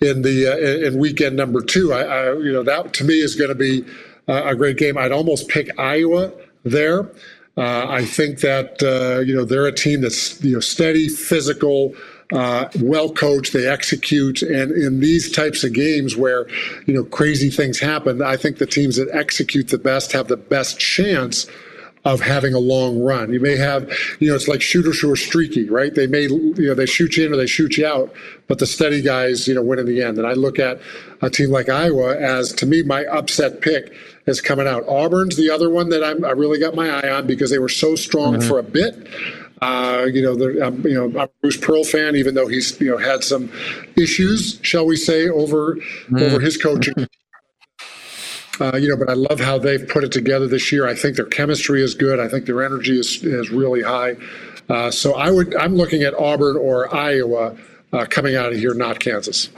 [0.00, 1.92] in the in weekend number two.
[1.92, 3.84] I, I, you know that to me is going to be
[4.26, 4.96] a great game.
[4.98, 6.32] I'd almost pick Iowa
[6.64, 7.10] there.
[7.56, 11.94] Uh, I think that uh, you know they're a team that's you know steady, physical,
[12.32, 16.46] uh, well coached, they execute, and in these types of games where
[16.86, 20.36] you know crazy things happen, I think the teams that execute the best have the
[20.36, 21.46] best chance
[22.04, 23.32] of having a long run.
[23.32, 23.90] You may have,
[24.20, 25.94] you know, it's like shooters who are streaky, right?
[25.94, 28.12] They may, you know, they shoot you in or they shoot you out,
[28.48, 30.16] but the steady guys, you know, win in the end.
[30.16, 30.80] And I look at
[31.20, 33.92] a team like Iowa as, to me, my upset pick
[34.26, 34.84] is coming out.
[34.88, 37.68] Auburn's the other one that I'm, i really got my eye on because they were
[37.68, 38.48] so strong mm-hmm.
[38.48, 39.06] for a bit.
[39.62, 42.90] Uh, you know, um, you know, I'm a Bruce Pearl fan, even though he's you
[42.90, 43.50] know had some
[43.96, 45.76] issues, shall we say, over
[46.08, 46.22] mm.
[46.22, 46.94] over his coaching.
[48.60, 50.86] Uh, you know, but I love how they've put it together this year.
[50.86, 52.20] I think their chemistry is good.
[52.20, 54.16] I think their energy is is really high.
[54.68, 57.56] Uh, so I would I'm looking at Auburn or Iowa
[57.92, 59.48] uh, coming out of here, not Kansas.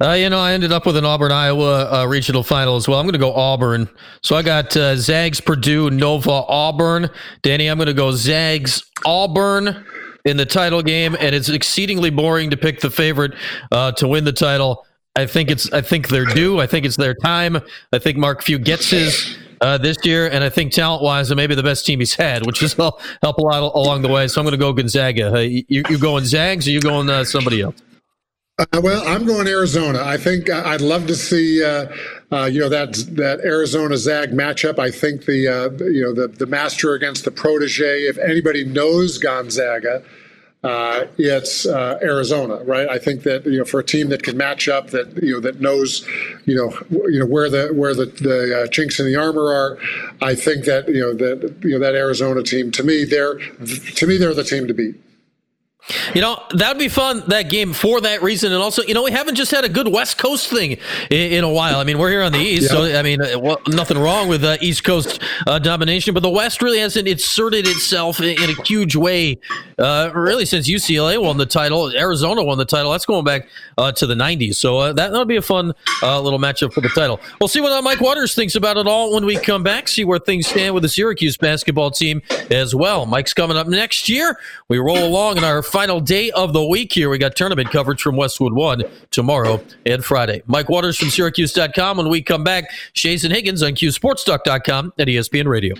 [0.00, 2.98] Uh, you know, I ended up with an Auburn Iowa uh, regional final as well.
[2.98, 3.88] I'm going to go Auburn.
[4.22, 7.10] So I got uh, Zags, Purdue, Nova, Auburn.
[7.42, 9.84] Danny, I'm going to go Zags, Auburn
[10.24, 13.32] in the title game, and it's exceedingly boring to pick the favorite
[13.72, 14.84] uh, to win the title.
[15.16, 16.60] I think it's I think they're due.
[16.60, 17.58] I think it's their time.
[17.92, 19.36] I think Mark Few gets his.
[19.60, 22.46] Uh, this year, and I think talent wise, they're maybe the best team he's had,
[22.46, 24.28] which is help, help a lot along the way.
[24.28, 25.34] So I'm going to go Gonzaga.
[25.34, 27.74] Uh, you, you going Zags or you going uh, somebody else?
[28.58, 30.02] Uh, well, I'm going Arizona.
[30.02, 31.86] I think uh, I'd love to see, uh,
[32.32, 34.80] uh, you know, that that Arizona Zag matchup.
[34.80, 38.02] I think the uh, you know the the master against the protege.
[38.08, 40.02] If anybody knows Gonzaga,
[40.64, 42.88] uh, it's Arizona, right?
[42.88, 45.40] I think that you know for a team that can match up, that you know
[45.40, 46.04] that knows,
[46.44, 49.78] you know, you know where the where the, the chinks in the armor are.
[50.20, 54.06] I think that you know that you know that Arizona team to me they're to
[54.08, 54.96] me they're the team to beat.
[56.14, 58.52] You know, that would be fun, that game, for that reason.
[58.52, 60.72] And also, you know, we haven't just had a good West Coast thing
[61.10, 61.78] in, in a while.
[61.78, 62.68] I mean, we're here on the East, yeah.
[62.68, 66.30] so, I mean, uh, well, nothing wrong with uh, East Coast uh, domination, but the
[66.30, 69.38] West really hasn't inserted itself in, in a huge way,
[69.78, 71.90] uh, really, since UCLA won the title.
[71.96, 72.92] Arizona won the title.
[72.92, 74.56] That's going back uh, to the 90s.
[74.56, 75.72] So uh, that, that'll be a fun
[76.02, 77.20] little matchup for the title.
[77.40, 80.18] We'll see what Mike Waters thinks about it all when we come back, see where
[80.18, 83.06] things stand with the Syracuse basketball team as well.
[83.06, 84.38] Mike's coming up next year.
[84.68, 87.08] We roll along in our final day of the week here.
[87.08, 90.42] We got tournament coverage from Westwood One tomorrow and Friday.
[90.46, 91.98] Mike Waters from Syracuse.com.
[91.98, 92.64] When we come back,
[93.22, 95.76] and Higgins on CuseSportsTalk.com at ESPN Radio.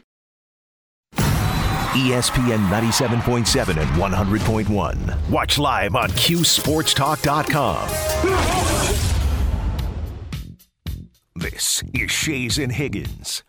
[1.17, 5.31] ESPN 97.7 and 100.1.
[5.31, 7.89] Watch live on CuseSportsTalk.com.
[11.35, 13.43] This is Schayes and Higgins.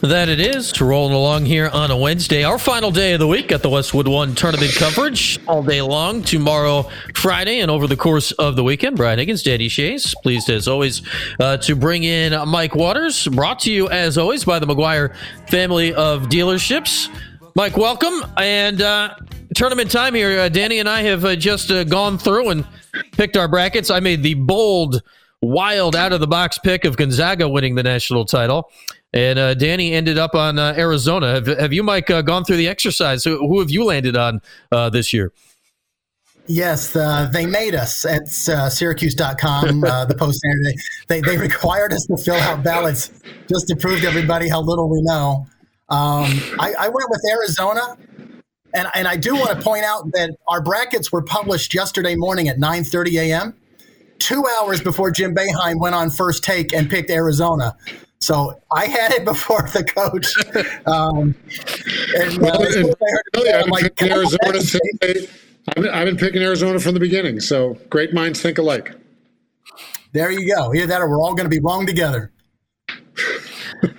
[0.00, 0.72] That it is.
[0.72, 3.52] To rolling along here on a Wednesday, our final day of the week.
[3.52, 6.22] at the Westwood One tournament coverage all day long.
[6.22, 8.96] Tomorrow, Friday, and over the course of the weekend.
[8.96, 11.02] Brian Higgins, Danny Schayes, pleased as always
[11.40, 13.26] uh, to bring in Mike Waters.
[13.28, 15.14] Brought to you as always by the McGuire
[15.48, 17.08] family of dealerships.
[17.56, 18.14] Mike, welcome.
[18.36, 19.14] And uh,
[19.54, 20.40] tournament time here.
[20.40, 22.66] Uh, Danny and I have uh, just uh, gone through and
[23.12, 23.90] picked our brackets.
[23.90, 25.02] I made the bold,
[25.40, 28.70] wild, out of the box pick of Gonzaga winning the national title.
[29.14, 31.34] And uh, Danny ended up on uh, Arizona.
[31.34, 33.22] Have, have, you, Mike, uh, gone through the exercise?
[33.22, 35.32] Who, who have you landed on uh, this year?
[36.46, 40.74] Yes, they made us at uh, Syracuse.com, uh, the Post-Standard.
[41.08, 43.12] They, they required us to fill out ballots
[43.48, 45.46] just to prove to everybody how little we know.
[45.88, 46.26] Um,
[46.58, 47.96] I, I went with Arizona,
[48.74, 52.48] and, and I do want to point out that our brackets were published yesterday morning
[52.48, 53.54] at 9.30 a.m.,
[54.18, 57.74] two hours before Jim Boeheim went on first take and picked Arizona.
[58.24, 60.34] So I had it before the coach.
[60.86, 61.34] Um,
[62.16, 62.94] and, well, uh, and,
[63.36, 64.60] I have like, Arizona
[65.68, 67.40] I've been, I've been picking Arizona from the beginning.
[67.40, 68.94] So great minds think alike.
[70.12, 70.72] There you go.
[70.74, 72.30] Either that or we're all going to be wrong together.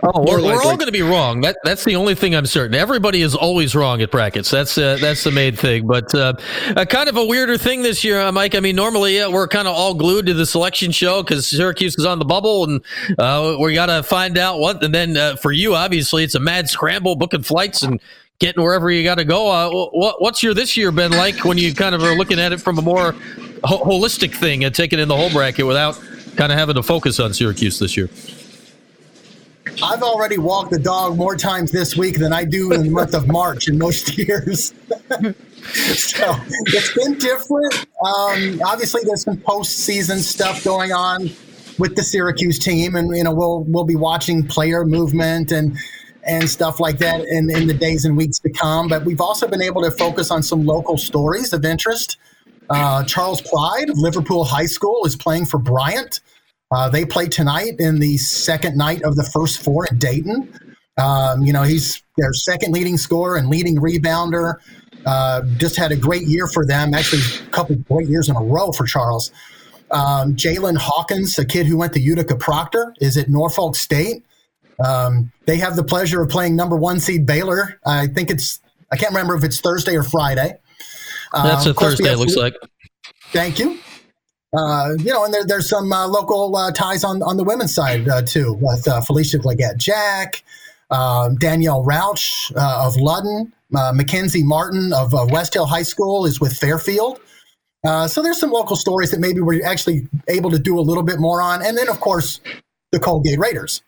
[0.04, 1.42] Oh, we're, we're all going to be wrong.
[1.42, 2.76] That that's the only thing I'm certain.
[2.76, 4.50] Everybody is always wrong at brackets.
[4.50, 5.88] That's uh, that's the main thing.
[5.88, 6.34] But uh,
[6.76, 8.56] a kind of a weirder thing this year, uh, Mike.
[8.56, 12.06] I mean, normally we're kind of all glued to the selection show because Syracuse is
[12.06, 12.86] on the bubble, and
[13.18, 14.84] uh, we got to find out what.
[14.84, 18.00] And then uh, for you, obviously, it's a mad scramble booking flights and
[18.40, 19.50] getting wherever you got to go.
[19.50, 22.52] Uh, what, what's your this year been like when you kind of are looking at
[22.52, 23.14] it from a more
[23.64, 26.00] ho- holistic thing and taking in the whole bracket without
[26.36, 28.10] kind of having to focus on Syracuse this year?
[29.84, 33.14] I've already walked the dog more times this week than I do in the month
[33.14, 34.74] of March in most years.
[34.94, 36.36] so
[36.68, 37.74] it's been different.
[38.04, 41.30] Um, obviously, there's some postseason stuff going on
[41.78, 45.78] with the Syracuse team, and you know we'll we'll be watching player movement and
[46.26, 48.88] and stuff like that in, in the days and weeks to come.
[48.88, 52.18] But we've also been able to focus on some local stories of interest.
[52.70, 56.20] Uh, Charles Pride of Liverpool High School is playing for Bryant.
[56.76, 60.52] Uh, they play tonight in the second night of the first four at Dayton.
[60.98, 64.56] Um, you know, he's their second leading scorer and leading rebounder.
[65.06, 66.94] Uh, just had a great year for them.
[66.94, 69.32] Actually, a couple great years in a row for Charles.
[69.92, 74.26] Um, Jalen Hawkins, a kid who went to Utica Proctor, is at Norfolk State.
[74.84, 77.80] Um, they have the pleasure of playing number one seed Baylor.
[77.86, 78.60] I think it's
[78.92, 80.58] I can't remember if it's Thursday or Friday.
[81.32, 82.12] That's a um, Thursday.
[82.12, 82.56] It looks like.
[83.32, 83.80] Thank you.
[84.56, 87.74] Uh, you know, and there, there's some uh, local uh, ties on, on the women's
[87.74, 90.44] side uh, too, with uh, Felisha Legette Jack,
[90.92, 97.20] um, Danielle Rauch of Ludden, Mackenzie Martin of West Hill High School is with Fairfield.
[98.08, 101.20] so there's some local stories that maybe we're actually able to do a little bit
[101.20, 102.40] more on, and then of course
[102.92, 103.82] the Colgate Raiders.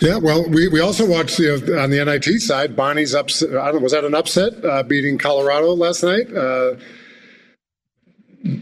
[0.00, 3.50] Yeah, well, we, we also watched you know, on the NIT side, Bonnie's upset.
[3.50, 6.26] I don't know, was that an upset uh, beating Colorado last night?
[6.34, 6.76] Uh,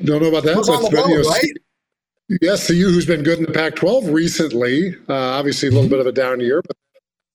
[0.05, 0.57] don't know about that.
[0.57, 2.39] The been, you know, right?
[2.43, 4.95] Yes, to you who's been good in the Pac-12 recently.
[5.09, 6.77] Uh, obviously, a little bit of a down year, but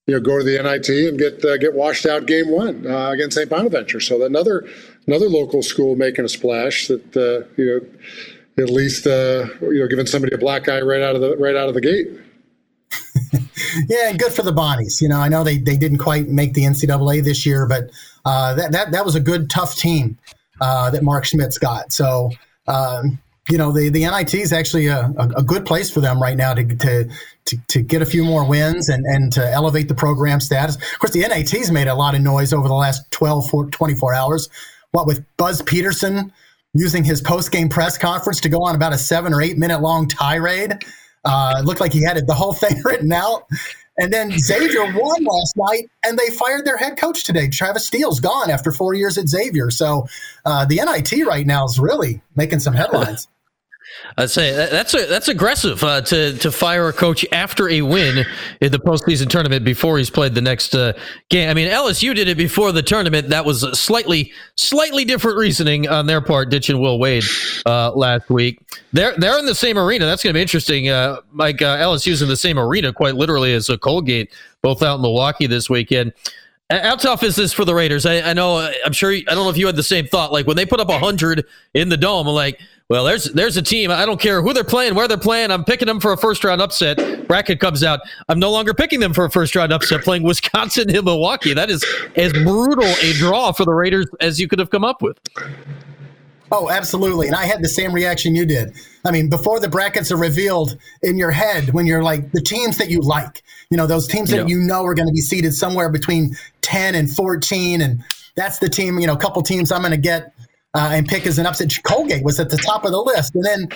[0.06, 3.10] you know, go to the NIT and get uh, get washed out game one uh,
[3.12, 3.50] against St.
[3.50, 4.02] Bonaventure.
[4.02, 4.68] So another
[5.08, 6.89] another local school making a splash.
[6.89, 11.16] That uh, you know, at least you know, giving somebody a black eye right out
[11.16, 12.10] of the right out of the gate.
[13.89, 15.02] yeah, good for the Bonnies.
[15.02, 17.89] You know, I know they, they didn't quite make the NCAA this year, but
[18.26, 20.17] uh, that, that that was a good, tough team
[20.62, 21.91] uh, that Mark Schmidt's got.
[21.91, 22.32] So,
[22.67, 23.19] um,
[23.50, 26.38] you know, the, the NIT is actually a, a, a good place for them right
[26.38, 27.10] now to, to,
[27.46, 30.76] to, to, get a few more wins and, and to elevate the program status.
[30.78, 34.50] Of course, the NIT's made a lot of noise over the last 12, 24 hours.
[34.91, 36.32] What with Buzz Peterson
[36.74, 39.82] using his post game press conference to go on about a seven or eight minute
[39.82, 40.84] long tirade.
[41.26, 43.48] Uh, it looked like he had it, the whole thing written out.
[43.98, 47.50] And then Xavier won last night, and they fired their head coach today.
[47.50, 49.70] Travis Steele's gone after four years at Xavier.
[49.70, 50.08] So
[50.46, 53.28] uh, the NIT right now is really making some headlines.
[54.17, 58.25] I'd say that's a, that's aggressive uh, to to fire a coach after a win
[58.62, 60.93] in the postseason tournament before he's played the next uh,
[61.29, 61.49] game.
[61.49, 63.29] I mean, LSU did it before the tournament.
[63.29, 66.49] That was slightly slightly different reasoning on their part.
[66.49, 67.23] Ditching Will Wade
[67.65, 68.60] uh, last week.
[68.91, 70.06] They're they're in the same arena.
[70.06, 70.89] That's going to be interesting.
[70.89, 75.01] Uh, Mike uh, LSU's in the same arena, quite literally, as Colgate, both out in
[75.01, 76.13] Milwaukee this weekend.
[76.69, 78.06] How tough is this for the Raiders?
[78.06, 78.71] I, I know.
[78.86, 79.12] I'm sure.
[79.12, 80.32] I don't know if you had the same thought.
[80.32, 83.62] Like when they put up hundred in the dome, I'm like, well, there's there's a
[83.62, 83.91] team.
[83.91, 85.52] I don't care who they're playing, where they're playing.
[85.52, 87.28] I'm picking them for a first round upset.
[87.28, 88.02] Bracket comes out.
[88.30, 90.02] I'm no longer picking them for a first round upset.
[90.04, 91.54] Playing Wisconsin in Milwaukee.
[91.54, 91.84] That is
[92.15, 95.17] as brutal a draw for the Raiders as you could have come up with.
[96.52, 97.26] Oh, absolutely.
[97.26, 98.74] And I had the same reaction you did.
[99.06, 102.78] I mean, before the brackets are revealed in your head, when you're like the teams
[102.78, 103.41] that you like,
[103.72, 104.46] you know, those teams that yeah.
[104.46, 107.82] you know are going to be seated somewhere between 10 and 14.
[107.82, 108.04] And
[108.36, 110.32] that's the team, you know, a couple teams I'm going to get
[110.74, 111.72] uh, and pick as an upset.
[111.84, 113.68] Colgate was at the top of the list, and then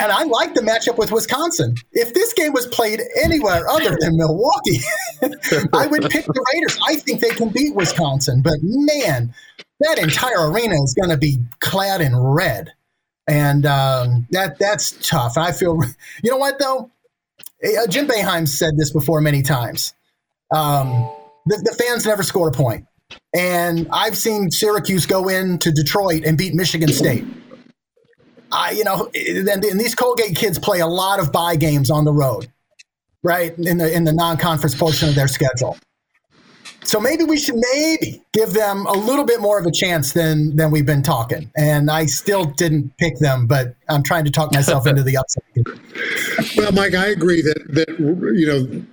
[0.00, 1.74] and I like the matchup with Wisconsin.
[1.92, 4.80] If this game was played anywhere other than Milwaukee,
[5.72, 6.78] I would pick the Raiders.
[6.88, 9.34] I think they can beat Wisconsin, but man,
[9.80, 12.72] that entire arena is going to be clad in red,
[13.28, 15.36] and um, that that's tough.
[15.36, 15.78] I feel,
[16.22, 16.90] you know what though,
[17.64, 19.94] uh, Jim Boeheim said this before many times.
[20.54, 21.10] Um,
[21.46, 22.86] the, the fans never score a point.
[23.34, 27.24] And I've seen Syracuse go into Detroit and beat Michigan State.
[28.52, 32.04] I, you know, and, and these Colgate kids play a lot of buy games on
[32.04, 32.52] the road,
[33.22, 33.56] right?
[33.58, 35.78] In the in the non-conference portion of their schedule.
[36.84, 40.56] So maybe we should maybe give them a little bit more of a chance than
[40.56, 41.50] than we've been talking.
[41.56, 45.44] And I still didn't pick them, but I'm trying to talk myself into the upset.
[46.56, 48.84] Well, Mike, I agree that that you know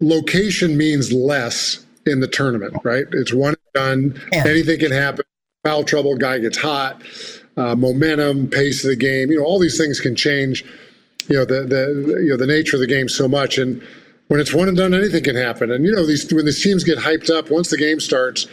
[0.00, 3.04] location means less in the tournament, right?
[3.12, 4.22] It's one and done.
[4.32, 4.46] Yeah.
[4.46, 5.24] Anything can happen.
[5.64, 7.02] Foul trouble, guy gets hot,
[7.56, 9.30] uh, momentum, pace of the game.
[9.30, 10.64] You know, all these things can change.
[11.28, 13.82] You know the the you know the nature of the game so much, and
[14.28, 15.70] when it's one and done, anything can happen.
[15.70, 18.46] And you know these when these teams get hyped up once the game starts.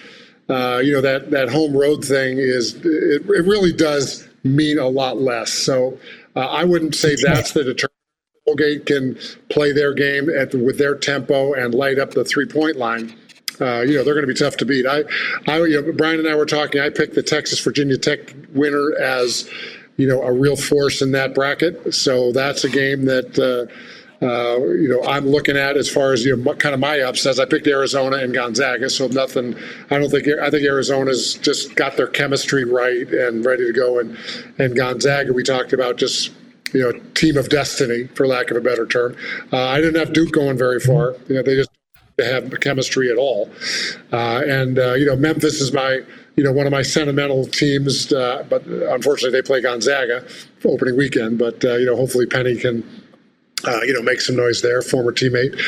[0.50, 4.88] Uh, you know that that home road thing is it, it really does mean a
[4.88, 5.52] lot less.
[5.52, 5.98] So
[6.36, 7.94] uh, I wouldn't say that's the determinant.
[8.46, 9.18] Colgate can
[9.50, 13.14] play their game at with their tempo and light up the three point line
[13.62, 14.86] uh, you know they're going to be tough to beat.
[14.86, 15.04] I,
[15.48, 16.82] I, you know, Brian and I were talking.
[16.82, 19.50] I picked the Texas Virginia Tech winner as,
[19.98, 21.94] you know, a real force in that bracket.
[21.94, 23.38] So that's a game that.
[23.38, 23.72] Uh,
[24.20, 27.38] uh, you know, I'm looking at as far as you know, kind of my upsets.
[27.38, 29.56] I picked Arizona and Gonzaga, so nothing.
[29.92, 34.00] I don't think I think Arizona's just got their chemistry right and ready to go.
[34.00, 34.18] And
[34.58, 36.32] and Gonzaga, we talked about just
[36.74, 39.16] you know, team of destiny, for lack of a better term.
[39.52, 41.16] Uh, I didn't have Duke going very far.
[41.28, 41.67] You know, they just
[42.18, 43.50] to have chemistry at all.
[44.12, 46.02] Uh, and uh, you know, Memphis is my
[46.36, 50.22] you know one of my sentimental teams, uh, but unfortunately they play Gonzaga
[50.60, 51.38] for opening weekend.
[51.38, 53.04] But uh, you know, hopefully Penny can.
[53.66, 55.60] Uh, you know, make some noise there, former teammate,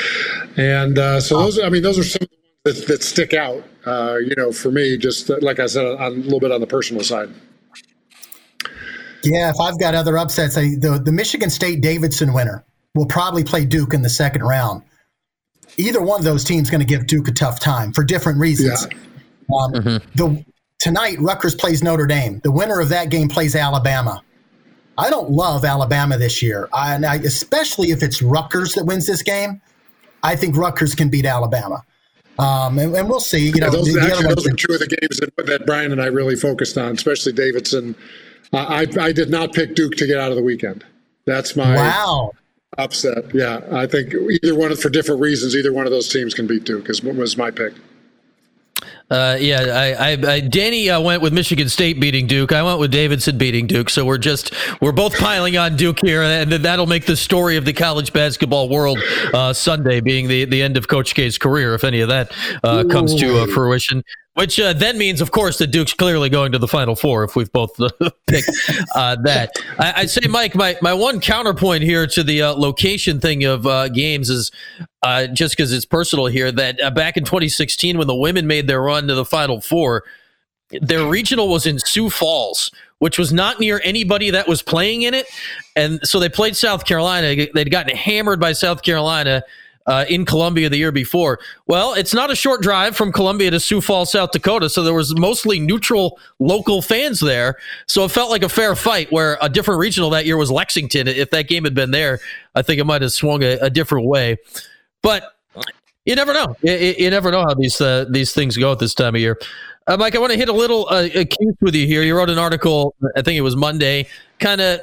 [0.57, 1.59] and uh, so those.
[1.59, 2.27] I mean, those are some
[2.63, 3.63] that, that stick out.
[3.88, 7.29] you know, for me, just like I said, a little bit on the personal side.
[9.23, 13.43] Yeah, if I've got other upsets, I, the the Michigan State Davidson winner will probably
[13.43, 14.83] play Duke in the second round
[15.79, 18.87] either one of those teams going to give Duke a tough time for different reasons.
[18.91, 18.97] Yeah.
[19.55, 20.09] Um, mm-hmm.
[20.15, 20.45] The
[20.79, 22.39] tonight Rutgers plays Notre Dame.
[22.43, 24.21] The winner of that game plays Alabama.
[24.97, 29.23] I don't love Alabama this year, I, I, especially if it's Rutgers that wins this
[29.23, 29.61] game.
[30.21, 31.85] I think Rutgers can beat Alabama.
[32.37, 33.47] Um, and, and, we'll see.
[33.47, 36.01] You know, those, the, actually, those are two of the games that, that, Brian and
[36.01, 37.95] I really focused on, especially Davidson.
[38.51, 40.85] Uh, I, I did not pick Duke to get out of the weekend.
[41.25, 42.31] That's my wow
[42.77, 43.34] upset.
[43.34, 45.55] Yeah, I think either one for different reasons.
[45.55, 46.89] Either one of those teams can beat Duke.
[46.89, 47.73] Is was my pick.
[49.12, 52.51] Uh, yeah, I, I, I Danny uh, went with Michigan State beating Duke.
[52.51, 53.89] I went with Davidson beating Duke.
[53.89, 57.65] So we're just we're both piling on Duke here, and that'll make the story of
[57.65, 58.99] the college basketball world
[59.34, 62.32] uh, Sunday being the the end of Coach K's career, if any of that
[62.63, 64.03] uh, comes to uh, fruition.
[64.35, 67.35] Which uh, then means, of course, that Duke's clearly going to the Final Four if
[67.35, 67.89] we've both uh,
[68.27, 68.49] picked
[68.95, 69.51] uh, that.
[69.79, 73.65] I, would say, Mike, my, my one counterpoint here to the uh, location thing of
[73.65, 74.51] uh, games is
[75.01, 78.81] uh, just because it's personal here that back in 2016, when the women made their
[78.81, 80.05] run to the Final Four,
[80.79, 85.13] their regional was in Sioux Falls, which was not near anybody that was playing in
[85.13, 85.25] it.
[85.75, 87.47] And so they played South Carolina.
[87.53, 89.43] They'd gotten hammered by South Carolina
[89.89, 91.39] uh, in Columbia the year before.
[91.65, 94.93] Well, it's not a short drive from Columbia to Sioux Falls, South Dakota, so there
[94.93, 97.55] was mostly neutral local fans there.
[97.87, 99.11] So it felt like a fair fight.
[99.11, 101.07] Where a different regional that year was Lexington.
[101.07, 102.19] If that game had been there,
[102.53, 104.37] I think it might have swung a, a different way.
[105.01, 105.23] But
[106.05, 106.55] you never know.
[106.61, 109.39] You, you never know how these uh, these things go at this time of year.
[109.87, 112.03] Uh, Mike, I want to hit a little uh, accuse with you here.
[112.03, 114.81] You wrote an article, I think it was Monday, kind of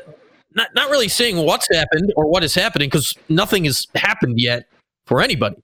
[0.56, 4.66] not not really saying what's happened or what is happening because nothing has happened yet
[5.06, 5.56] for anybody,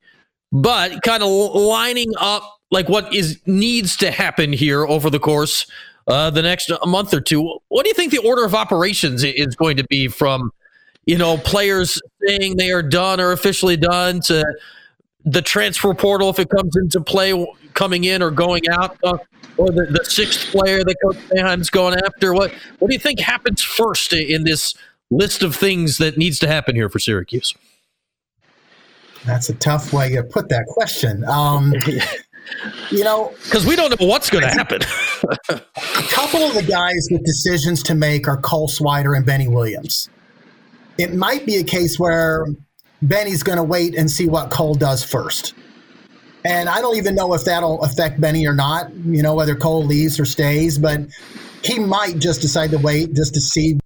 [0.51, 5.67] but kind of lining up like what is needs to happen here over the course
[6.09, 7.59] uh, the next month or two.
[7.69, 10.53] What do you think the order of operations is going to be from
[11.07, 14.45] you know players saying they are done or officially done to
[15.25, 19.17] the transfer portal if it comes into play coming in or going out uh,
[19.57, 22.33] or the, the sixth player that Coach Boeheim's going after?
[22.33, 24.75] What what do you think happens first in this
[25.11, 27.55] list of things that needs to happen here for Syracuse?
[29.25, 31.25] That's a tough way to put that question.
[31.25, 31.75] Um,
[32.91, 34.83] you know, because we don't know what's going to happen.
[35.49, 35.61] a
[36.11, 40.11] couple of the guys with decisions to make are Cole Swider and Benny Williams.
[40.99, 42.47] It might be a case where
[43.03, 45.55] Benny's going to wait and see what Cole does first.
[46.45, 49.85] And I don't even know if that'll affect Benny or not, you know, whether Cole
[49.85, 51.01] leaves or stays, but
[51.63, 53.79] he might just decide to wait just to see,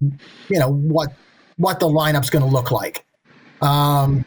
[0.49, 1.13] you know, what
[1.57, 3.05] what the lineup's going to look like.
[3.61, 4.25] Um,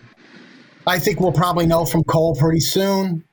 [0.87, 3.25] I think we'll probably know from Cole pretty soon.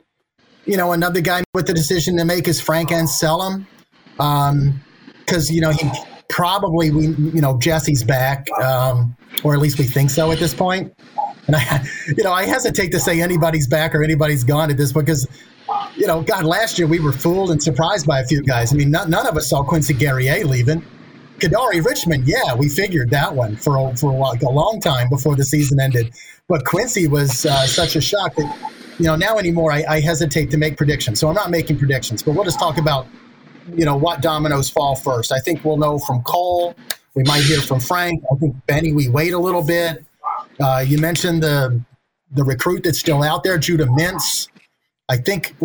[0.66, 3.66] You know, another guy with the decision to make is Frank Anselem,
[4.12, 5.90] because um, you know he
[6.30, 10.54] probably we you know Jesse's back, um, or at least we think so at this
[10.54, 10.94] point.
[11.48, 11.86] And I,
[12.18, 15.28] you know, I hesitate to say anybody's back or anybody's gone at this because,
[15.96, 18.74] you know, God, last year we were fooled and surprised by a few guys.
[18.74, 20.86] I mean, none, none of us saw Quincy Guerrier leaving.
[21.40, 25.36] Kadary Richmond, yeah, we figured that one for a, for like a long time before
[25.36, 26.12] the season ended.
[26.50, 30.50] But Quincy was uh, such a shock that, you know, now anymore I, I hesitate
[30.52, 31.20] to make predictions.
[31.20, 33.06] So I'm not making predictions, but we'll just talk about,
[33.76, 35.32] you know, what dominoes fall first.
[35.32, 36.74] I think we'll know from Cole.
[37.16, 38.24] We might hear from Frank.
[38.32, 40.06] I think Benny, we wait a little bit.
[40.60, 41.82] Uh, you mentioned the
[42.32, 44.50] the recruit that's still out there, Judah Mintz.
[45.10, 45.56] I think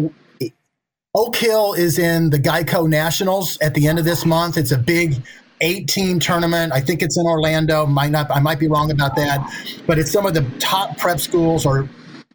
[1.15, 4.57] Oak Hill is in the Geico Nationals at the end of this month.
[4.57, 5.23] It's a big
[5.63, 6.73] eight team tournament.
[6.73, 7.87] I think it's in Orlando.
[7.87, 9.41] Might not I might be wrong about that,
[9.87, 11.89] but it's some of the top prep schools or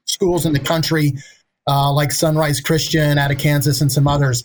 [0.05, 1.13] schools in the country,
[1.67, 4.43] uh, like Sunrise Christian out of Kansas and some others.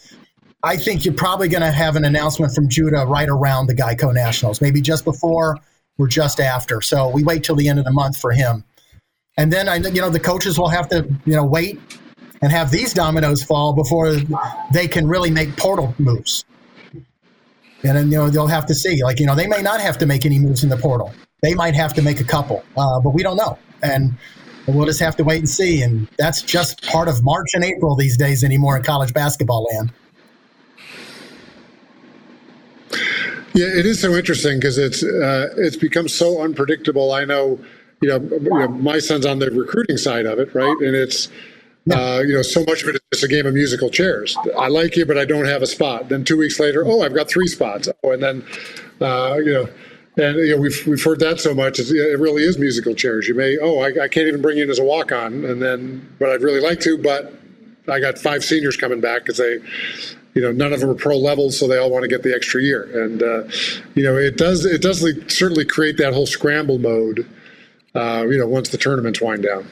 [0.64, 4.14] I think you're probably going to have an announcement from Judah right around the Geico
[4.14, 5.56] Nationals, maybe just before
[5.98, 6.80] we're just after.
[6.80, 8.64] So we wait till the end of the month for him.
[9.36, 11.80] And then I you know the coaches will have to, you know, wait
[12.42, 14.16] and have these dominoes fall before
[14.72, 16.44] they can really make portal moves.
[17.84, 19.02] And then you know they'll have to see.
[19.02, 21.12] Like you know they may not have to make any moves in the portal.
[21.42, 23.58] They might have to make a couple, uh, but we don't know.
[23.82, 24.14] And
[24.66, 25.82] we'll just have to wait and see.
[25.82, 29.92] And that's just part of March and April these days anymore in college basketball land.
[33.54, 37.12] Yeah, it is so interesting because it's uh, it's become so unpredictable.
[37.12, 37.58] I know,
[38.00, 40.76] you know, you know, my son's on the recruiting side of it, right?
[40.78, 41.28] And it's
[41.90, 44.36] uh, you know, so much of it is just a game of musical chairs.
[44.58, 46.08] I like you, but I don't have a spot.
[46.08, 47.88] Then two weeks later, oh, I've got three spots.
[48.04, 48.44] Oh, and then,
[49.00, 49.68] uh, you know,
[50.16, 51.78] and you know we've we've heard that so much.
[51.78, 53.26] it really is musical chairs.
[53.26, 55.60] You may, oh, I, I can't even bring you in as a walk on, and
[55.60, 57.32] then, but I'd really like to, but
[57.88, 59.58] I got five seniors coming back because they
[60.34, 62.34] you know, none of them are pro levels, so they all want to get the
[62.34, 62.84] extra year.
[63.04, 63.44] And uh,
[63.94, 67.28] you know, it does it does certainly create that whole scramble mode.
[67.94, 69.66] Uh, you know, once the tournaments wind down.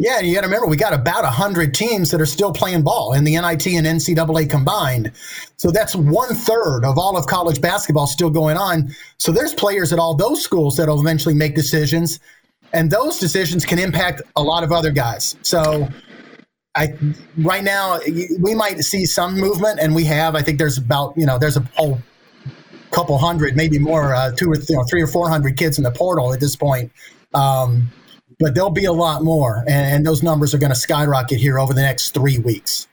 [0.00, 2.82] Yeah, and you got to remember we got about hundred teams that are still playing
[2.82, 5.12] ball in the NIT and NCAA combined.
[5.58, 8.94] So that's one third of all of college basketball still going on.
[9.18, 12.18] So there's players at all those schools that will eventually make decisions,
[12.72, 15.36] and those decisions can impact a lot of other guys.
[15.42, 15.86] So
[16.74, 16.94] I
[17.36, 17.98] right now
[18.40, 20.34] we might see some movement, and we have.
[20.34, 22.00] I think there's about you know there's a whole
[22.90, 25.84] couple hundred, maybe more, uh, two or you know, three or four hundred kids in
[25.84, 26.90] the portal at this point.
[27.34, 27.90] Um,
[28.40, 31.74] but there'll be a lot more, and, those numbers are going to skyrocket here over
[31.74, 32.88] the next three weeks.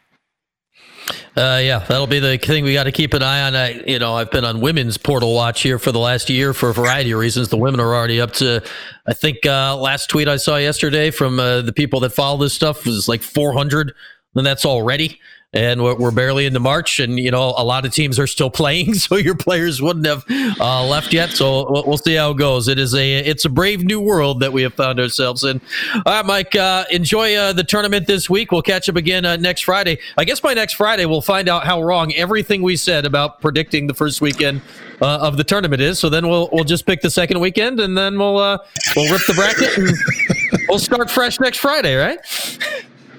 [1.38, 3.56] Uh, yeah, that'll be the thing we got to keep an eye on.
[3.56, 6.70] I, you know, I've been on women's portal watch here for the last year for
[6.70, 7.48] a variety of reasons.
[7.48, 8.62] The women are already up to,
[9.06, 12.54] I think, uh, last tweet I saw yesterday from uh, the people that follow this
[12.54, 13.94] stuff was like 400,
[14.36, 15.20] and that's already.
[15.54, 18.50] And we're, we're, barely into March, and you know a lot of teams are still
[18.58, 20.26] playing, so your players wouldn't have
[20.60, 21.32] uh, left yet.
[21.32, 22.68] So we'll, we'll, see how it goes.
[22.68, 25.62] It is a it's a brave new world that we have found ourselves in.
[25.94, 28.52] All right, Mike, uh, enjoy uh, the tournament this week.
[28.52, 30.00] We'll catch up again uh, next Friday.
[30.18, 33.88] I guess by next Friday we'll find out how wrong everything we said about predicting
[33.88, 34.62] the first weekend
[35.02, 35.98] uh, of the tournament is.
[35.98, 38.58] So then we'll we'll just pick the second weekend, and then we'll uh,
[38.96, 42.20] we'll rip the bracket, and we'll start fresh next Friday, right?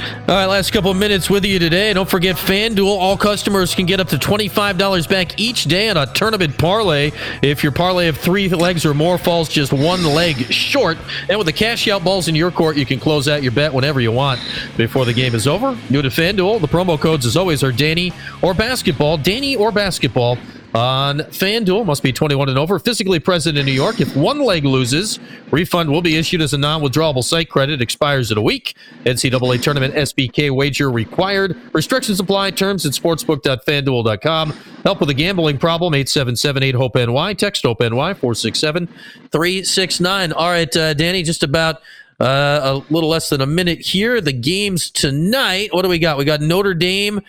[0.00, 1.92] All right, last couple minutes with you today.
[1.92, 2.86] Don't forget FanDuel.
[2.86, 7.10] All customers can get up to $25 back each day on a tournament parlay.
[7.42, 10.98] If your parlay of three legs or more falls just one leg short,
[11.28, 13.74] and with the cash out balls in your court, you can close out your bet
[13.74, 14.40] whenever you want
[14.76, 15.76] before the game is over.
[15.90, 19.18] New to FanDuel, the promo codes, as always, are Danny or basketball.
[19.18, 20.38] Danny or basketball
[20.74, 21.84] on FanDuel.
[21.84, 22.78] Must be 21 and over.
[22.78, 24.00] Physically present in New York.
[24.00, 25.18] If one leg loses,
[25.50, 27.82] refund will be issued as a non-withdrawable site credit.
[27.82, 28.76] Expires in a week.
[29.04, 31.56] NCAA tournament SBK wager required.
[31.72, 32.52] Restrictions apply.
[32.52, 34.50] Terms at sportsbook.fanduel.com.
[34.84, 35.92] Help with a gambling problem.
[35.94, 37.34] 877-8-HOPE-NY.
[37.34, 40.32] Text HOPE-NY 467-369.
[40.36, 41.82] All right, uh, Danny, just about
[42.20, 44.20] uh, a little less than a minute here.
[44.20, 45.72] The games tonight.
[45.72, 46.18] What do we got?
[46.18, 47.20] We got Notre Dame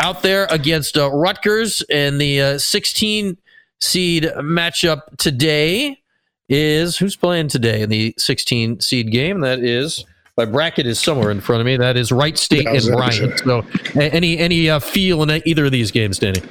[0.00, 3.36] out there against uh, Rutgers, in the uh, 16
[3.80, 6.00] seed matchup today
[6.48, 9.40] is who's playing today in the 16 seed game?
[9.40, 10.04] That is
[10.36, 11.76] my bracket is somewhere in front of me.
[11.76, 13.38] That is Wright State and Bryant.
[13.40, 16.42] So, any any uh, feel in either of these games, Danny?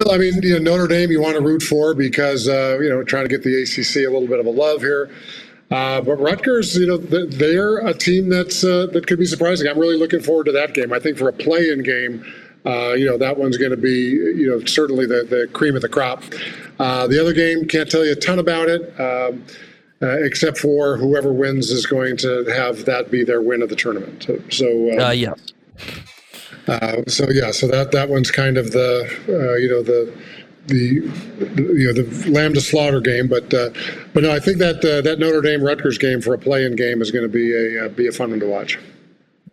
[0.00, 2.88] Well, I mean, you know, Notre Dame you want to root for because uh, you
[2.88, 5.10] know trying to get the ACC a little bit of a love here.
[5.70, 9.68] Uh, but Rutgers, you know, they're a team that's uh, that could be surprising.
[9.68, 10.92] I'm really looking forward to that game.
[10.92, 12.24] I think for a play-in game,
[12.66, 15.82] uh, you know, that one's going to be, you know, certainly the, the cream of
[15.82, 16.22] the crop.
[16.78, 19.44] Uh, the other game, can't tell you a ton about it, um,
[20.02, 23.76] uh, except for whoever wins is going to have that be their win of the
[23.76, 24.22] tournament.
[24.22, 25.34] So, so um, uh, yeah.
[26.66, 30.12] Uh, so yeah, so that that one's kind of the, uh, you know, the.
[30.66, 31.00] The,
[31.40, 33.68] the, you know the lamb to slaughter game, but uh,
[34.14, 37.02] but no, I think that uh, that Notre Dame Rutgers game for a play-in game
[37.02, 38.78] is going to be a uh, be a fun one to watch.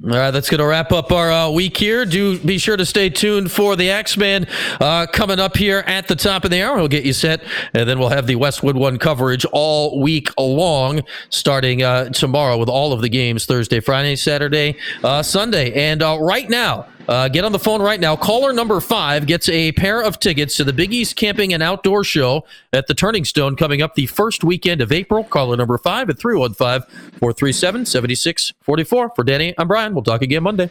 [0.04, 2.06] All right, that's going to wrap up our uh, week here.
[2.06, 4.48] Do be sure to stay tuned for the X Men
[4.80, 6.78] uh, coming up here at the top of the hour.
[6.78, 7.44] We'll get you set,
[7.76, 12.68] and then we'll have the Westwood One coverage all week long, starting uh, tomorrow with
[12.68, 15.72] all of the games Thursday, Friday, Saturday, uh, Sunday.
[15.74, 18.16] And uh, right now, uh, get on the phone right now.
[18.16, 22.04] Caller number five gets a pair of tickets to the Big East Camping and Outdoor
[22.04, 25.24] Show at the Turning Stone coming up the first weekend of April.
[25.24, 26.88] Caller number five at 315
[27.20, 29.10] 437 7644.
[29.16, 29.94] For Danny, I'm Brian.
[29.94, 30.70] We'll talk again Monday.